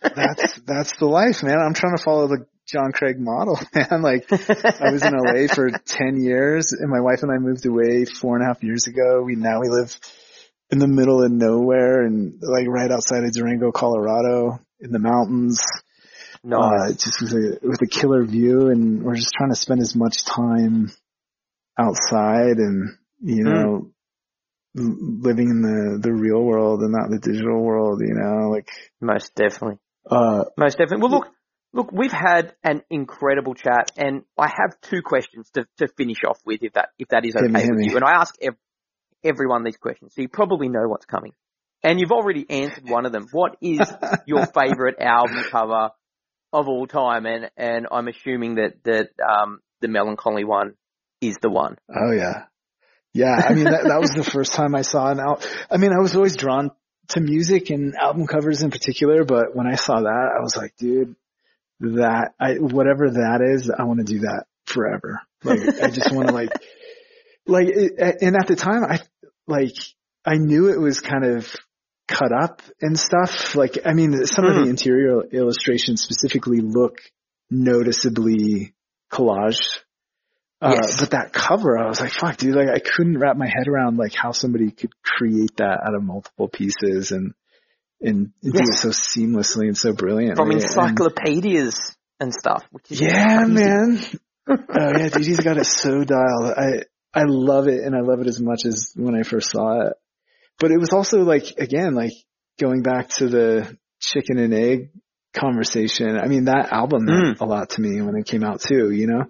[0.00, 1.58] That's that's the life, man.
[1.58, 4.02] I'm trying to follow the John Craig model, man.
[4.02, 8.04] Like I was in LA for ten years, and my wife and I moved away
[8.04, 9.22] four and a half years ago.
[9.22, 9.98] We now we live
[10.70, 15.60] in the middle of nowhere, and like right outside of Durango, Colorado, in the mountains.
[16.44, 16.60] nice.
[16.62, 19.94] Uh, just with a with a killer view, and we're just trying to spend as
[19.94, 20.90] much time
[21.78, 23.90] outside, and you know, l-
[24.74, 28.00] living in the the real world and not the digital world.
[28.00, 28.68] You know, like
[29.00, 29.78] Most definitely.
[30.10, 31.02] uh, Most definitely.
[31.02, 31.28] Well, look,
[31.72, 36.38] look, we've had an incredible chat, and I have two questions to, to finish off
[36.44, 37.88] with, if that if that is okay with me.
[37.90, 37.96] you.
[37.96, 38.56] And I ask ev-
[39.22, 41.32] everyone these questions, so you probably know what's coming.
[41.84, 43.26] And you've already answered one of them.
[43.32, 43.80] What is
[44.26, 45.90] your favorite album cover
[46.52, 47.26] of all time?
[47.26, 50.74] And and I'm assuming that that um, the Mellon Collie one
[51.20, 51.76] is the one.
[51.90, 52.44] Oh yeah.
[53.14, 53.34] Yeah.
[53.34, 55.46] I mean, that, that was the first time I saw an album.
[55.70, 56.70] I mean, I was always drawn
[57.08, 60.74] to music and album covers in particular, but when I saw that, I was like,
[60.78, 61.14] dude,
[61.80, 65.20] that, I, whatever that is, I want to do that forever.
[65.44, 66.52] Like, I just want to like,
[67.46, 69.00] like, it, and at the time, I,
[69.46, 69.74] like,
[70.24, 71.54] I knew it was kind of
[72.06, 73.56] cut up and stuff.
[73.56, 74.62] Like, I mean, some of Hmm.
[74.62, 76.98] the interior illustrations specifically look
[77.50, 78.74] noticeably
[79.10, 79.80] collaged.
[80.62, 80.96] Uh, Yes.
[81.00, 83.96] but that cover, I was like, fuck, dude, like I couldn't wrap my head around
[83.96, 87.34] like how somebody could create that out of multiple pieces and,
[88.00, 90.36] and do it so seamlessly and so brilliantly.
[90.36, 92.62] From encyclopedias and stuff.
[92.70, 93.52] Which is yeah, crazy.
[93.52, 94.04] man.
[94.48, 96.54] oh yeah, dude, he's got it so dialed.
[96.56, 99.88] I, I love it and I love it as much as when I first saw
[99.88, 99.94] it.
[100.60, 102.12] But it was also like, again, like
[102.60, 104.90] going back to the chicken and egg
[105.34, 106.18] conversation.
[106.18, 109.06] I mean, that album meant a lot to me when it came out too, you
[109.08, 109.24] know?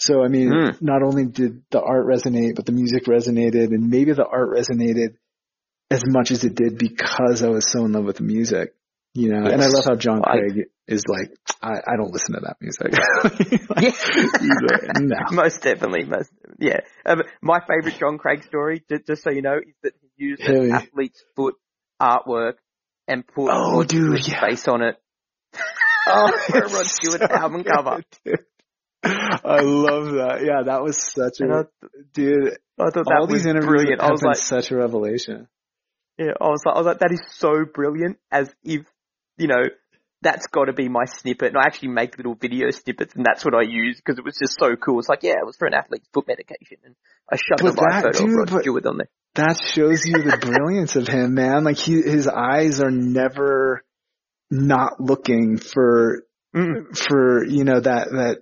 [0.00, 0.80] So I mean, Mm.
[0.82, 5.16] not only did the art resonate, but the music resonated and maybe the art resonated
[5.90, 8.74] as much as it did because I was so in love with the music,
[9.14, 9.44] you know?
[9.46, 11.30] And I love how John I- Craig is like,
[11.62, 12.94] I, I don't listen to that music.
[13.52, 13.60] Yeah.
[13.76, 15.16] Like, no.
[15.32, 16.80] most definitely, most yeah.
[17.06, 20.42] Um, my favorite John Craig story, just, just so you know, is that he used
[20.42, 20.76] Hell an yeah.
[20.76, 21.54] athlete's foot
[22.00, 22.54] artwork
[23.06, 24.40] and put Oh, dude, Stewart's yeah.
[24.48, 24.96] face on it.
[26.06, 28.02] Oh, For a Rod Stewart album cover.
[29.02, 30.40] I love that.
[30.44, 31.64] Yeah, that was such And I, a
[32.12, 32.58] dude.
[32.78, 34.00] I thought All that was these interviews brilliant.
[34.00, 35.48] I was been like, such a revelation.
[36.18, 38.18] yeah, I was like, I was like, that is so brilliant.
[38.30, 38.82] As if
[39.38, 39.62] you know,
[40.22, 41.48] that's got to be my snippet.
[41.48, 44.36] And I actually make little video snippets, and that's what I use because it was
[44.38, 44.98] just so cool.
[44.98, 46.94] It's like, yeah, it was for an athlete's foot medication, and
[47.30, 49.08] I shoved But the right that- photo dude, of Rod Stewart on there.
[49.36, 51.62] That shows you the brilliance of him, man.
[51.64, 53.82] Like he, his eyes are never
[54.50, 56.24] not looking for,
[56.54, 56.98] Mm.
[56.98, 58.38] for, you know, that, that,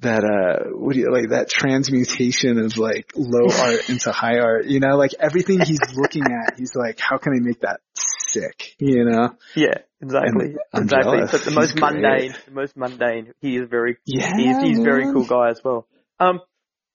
[0.00, 4.66] that, uh, what do you, like that transmutation of like low art into high art,
[4.66, 8.74] you know, like everything he's looking at, he's like, how can I make that sick,
[8.78, 9.30] you know?
[9.54, 10.54] Yeah, exactly.
[10.72, 11.18] I'm exactly.
[11.18, 11.32] jealous.
[11.32, 11.92] But the He's most great.
[11.92, 13.32] mundane, the most mundane.
[13.40, 14.36] He is very, Yeah.
[14.36, 15.86] he's, very cool guy as well.
[16.20, 16.40] Um,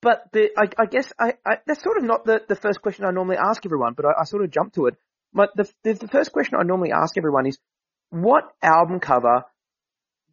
[0.02, 3.06] but the, I, I guess I, I, that's sort of not the, the first question
[3.06, 4.96] I normally ask everyone, but I, I sort of jump to it.
[5.34, 7.58] But the, the, the first question I normally ask everyone is,
[8.10, 9.44] what album cover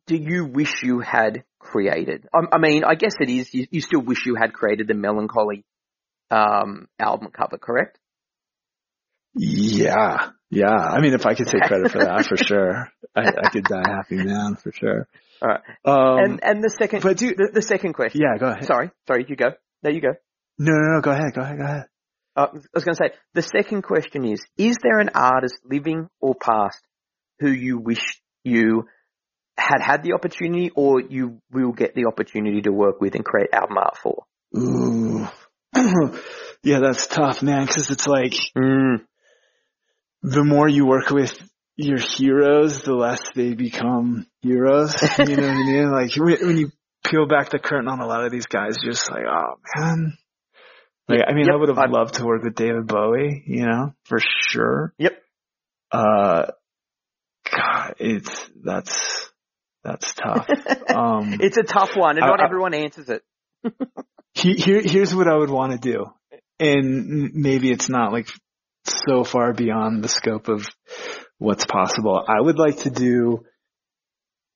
[0.08, 2.26] do you wish you had created?
[2.34, 4.94] I, I mean, I guess it is, you, you still wish you had created the
[4.94, 5.64] Mellon Collie,
[6.30, 7.98] um, album cover, correct?
[9.34, 10.30] Yeah.
[10.50, 10.70] Yeah.
[10.70, 12.88] I mean, if I could take credit for that, for sure.
[13.14, 15.06] I, I could die happy man, for sure.
[15.40, 15.60] All right.
[15.84, 18.22] Um, and, and the second, but dude, the, the second question.
[18.22, 18.64] yeah, go ahead.
[18.64, 19.50] Sorry, sorry, you go.
[19.82, 20.14] There you go.
[20.58, 21.84] No, no, no, go ahead, go ahead, go ahead.
[22.34, 26.08] Uh, I was going to say, the second question is, is there an artist living
[26.20, 26.80] or past
[27.38, 28.86] who you wish you
[29.58, 33.48] had had the opportunity or you will get the opportunity to work with and create
[33.52, 34.24] album art for?
[34.56, 35.26] Ooh.
[36.62, 39.04] yeah, that's tough, man, cause it's like, Mm.
[40.22, 41.36] the more you work with
[41.76, 44.94] your heroes, the less they become heroes.
[45.18, 45.90] You know what I mean?
[45.92, 46.70] Like when, when you
[47.04, 50.16] peel back the curtain on a lot of these guys, you're just like, oh man.
[51.08, 53.64] Like, I mean, Yep, I would have I'm- loved to work with David Bowie, you
[53.66, 54.92] know, for sure.
[54.98, 55.12] Yep.
[55.90, 56.46] Uh,
[57.50, 59.30] God, it's, that's,
[59.88, 60.48] that's tough.
[60.94, 63.22] Um, it's a tough one and I- not I- everyone answers it.
[64.34, 66.06] he, here, here's what I would want to do.
[66.60, 68.28] And maybe it's not like
[68.84, 70.66] so far beyond the scope of
[71.38, 72.24] what's possible.
[72.26, 73.44] I would like to do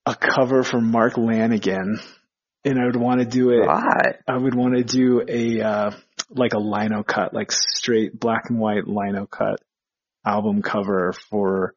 [0.04, 2.02] a cover for Mark Lanegan
[2.64, 3.66] and I would want to do it.
[3.66, 4.16] Right.
[4.26, 5.90] I would want to do a uh,
[6.30, 9.60] like a lino cut, like straight black and white lino cut
[10.24, 11.74] album cover for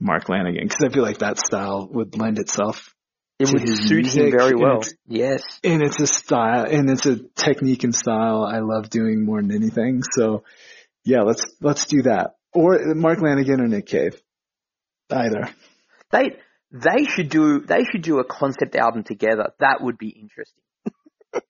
[0.00, 2.93] Mark Lanegan because I feel like that style would lend itself
[3.38, 4.78] It to would suit him very well.
[4.78, 5.42] it's- Yes.
[5.64, 9.52] and it's a style and it's a technique and style I love doing more than
[9.52, 10.02] anything.
[10.12, 10.44] So
[11.04, 12.36] yeah, let's let's do that.
[12.52, 14.20] Or Mark Lanegan or Nick Cave.
[15.10, 15.48] Either.
[16.12, 16.36] They
[16.70, 19.52] they should do they should do a concept album together.
[19.60, 20.62] That would be interesting.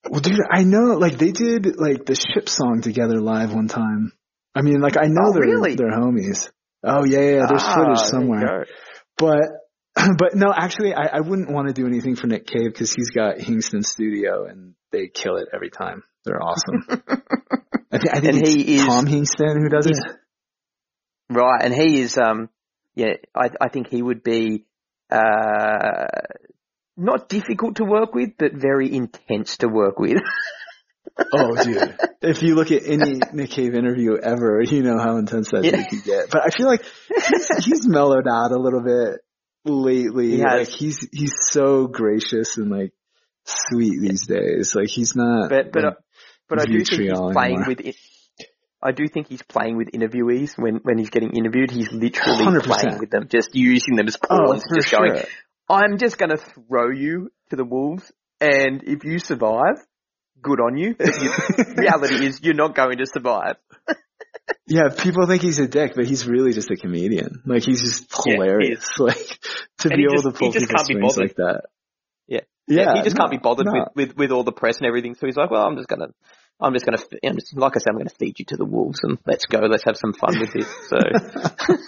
[0.08, 4.12] Well dude, I know like they did like the ship song together live one time.
[4.54, 5.74] I mean like I know Oh, they're really?
[5.74, 6.50] they're homies.
[6.82, 8.40] Oh yeah, yeah, there's Ah, footage somewhere.
[8.40, 8.64] go.
[9.18, 9.48] But
[10.18, 13.10] but no, actually I, I wouldn't want to do anything for Nick Cave because he's
[13.10, 16.02] got Hingston Studio and they kill it every time.
[16.24, 16.84] They're awesome.
[17.92, 19.96] I, thi- I think And it's he is- Tom Hingston who does it.
[21.30, 22.48] Right, and he is um
[22.94, 24.64] yeah, I I think he would be
[25.10, 26.06] uh
[26.96, 30.18] not difficult to work with, but very intense to work with.
[31.32, 31.96] Oh, dude.
[32.22, 35.76] If you look at any Nick Cave interview ever, you know how intense that Yeah.
[35.76, 36.30] dude can get.
[36.30, 39.20] But I feel like he's, he's mellowed out a little bit
[39.64, 40.32] lately.
[40.32, 40.42] He.
[40.42, 42.92] Like he's, he's so gracious and like
[43.44, 44.74] sweet these days.
[44.74, 45.48] Like he's not.
[45.50, 45.96] but but like, I-
[46.48, 47.68] but I do think he's playing anymore.
[47.68, 47.96] with it.
[48.82, 51.70] I do think he's playing with interviewees when when he's getting interviewed.
[51.70, 52.62] He's literally 100%.
[52.64, 55.08] playing with them, just using them as oh, pawns, for just sure.
[55.08, 55.24] going,
[55.70, 58.12] I'm just going to throw you to the wolves,
[58.42, 59.78] and if you survive,
[60.42, 60.94] good on you.
[60.96, 61.16] But
[61.78, 63.56] reality is you're not going to survive.
[64.66, 67.42] yeah, people think he's a dick, but he's really just a comedian.
[67.46, 68.86] Like he's just Yeah, hilarious.
[68.98, 69.38] like
[69.78, 71.28] to And be able just- to pull he just people's can't be strings bothered.
[71.30, 71.62] like that.
[72.26, 72.40] Yeah.
[72.66, 72.94] Yeah.
[72.96, 73.72] he just can't be bothered no.
[73.94, 75.14] with, with with all the press and everything.
[75.14, 76.08] So he's like, well, I'm just gonna,
[76.60, 79.00] I'm just gonna, I'm just, like I said, I'm gonna feed you to the wolves
[79.02, 80.68] and let's go, let's have some fun with this.
[80.88, 80.96] So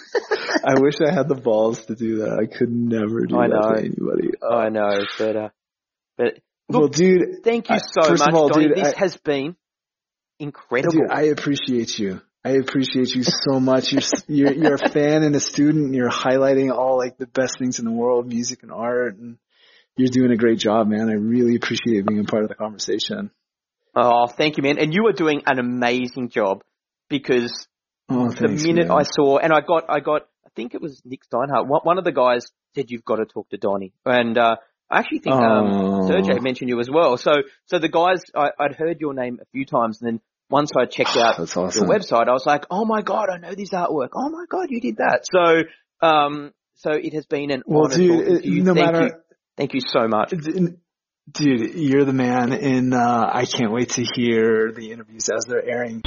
[0.65, 2.39] I wish I had the balls to do that.
[2.39, 3.73] I could never do I that know.
[3.73, 4.29] to anybody.
[4.41, 5.49] I know, but uh,
[6.17, 6.39] but
[6.69, 8.67] well, dude, thank you so much, all, Donnie.
[8.67, 9.55] dude, this I- has been
[10.39, 10.91] incredible.
[10.91, 12.21] dude, I appreciate you.
[12.45, 13.91] I appreciate you so much.
[13.91, 15.85] You're, you're you're a fan and a student.
[15.87, 19.37] And you're highlighting all like the best things in the world, music and art, and
[19.97, 21.09] you're doing a great job, man.
[21.09, 23.31] I really appreciate being a part of the conversation.
[23.95, 24.77] oh, thank you, man.
[24.79, 26.63] And you are doing an amazing job
[27.09, 27.67] because
[28.09, 28.97] Oh, the minute man.
[28.99, 31.65] I saw, and I got, I got, I think it was Nick Steinhardt.
[31.67, 34.55] One of the guys said you've got to talk to Donnie, and uh,
[34.89, 36.07] I actually think um, Oh.
[36.07, 37.17] Sergey mentioned you as well.
[37.17, 37.31] So,
[37.65, 40.85] so the guys, I, I'd heard your name a few times, and then once I
[40.85, 41.87] checked out That's your awesome.
[41.87, 44.09] website, I was like, oh my god, I know this artwork.
[44.15, 45.25] Oh my god, you did that.
[45.31, 48.63] So, um, so it has been an Well, honor dude, to you.
[48.63, 49.11] no thank matter you,
[49.57, 50.33] thank you so much.
[51.29, 55.67] Dude, you're the man, and uh, I can't wait to hear the interviews as they're
[55.67, 56.01] airing.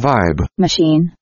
[0.00, 0.46] Vibe.
[0.56, 1.12] machine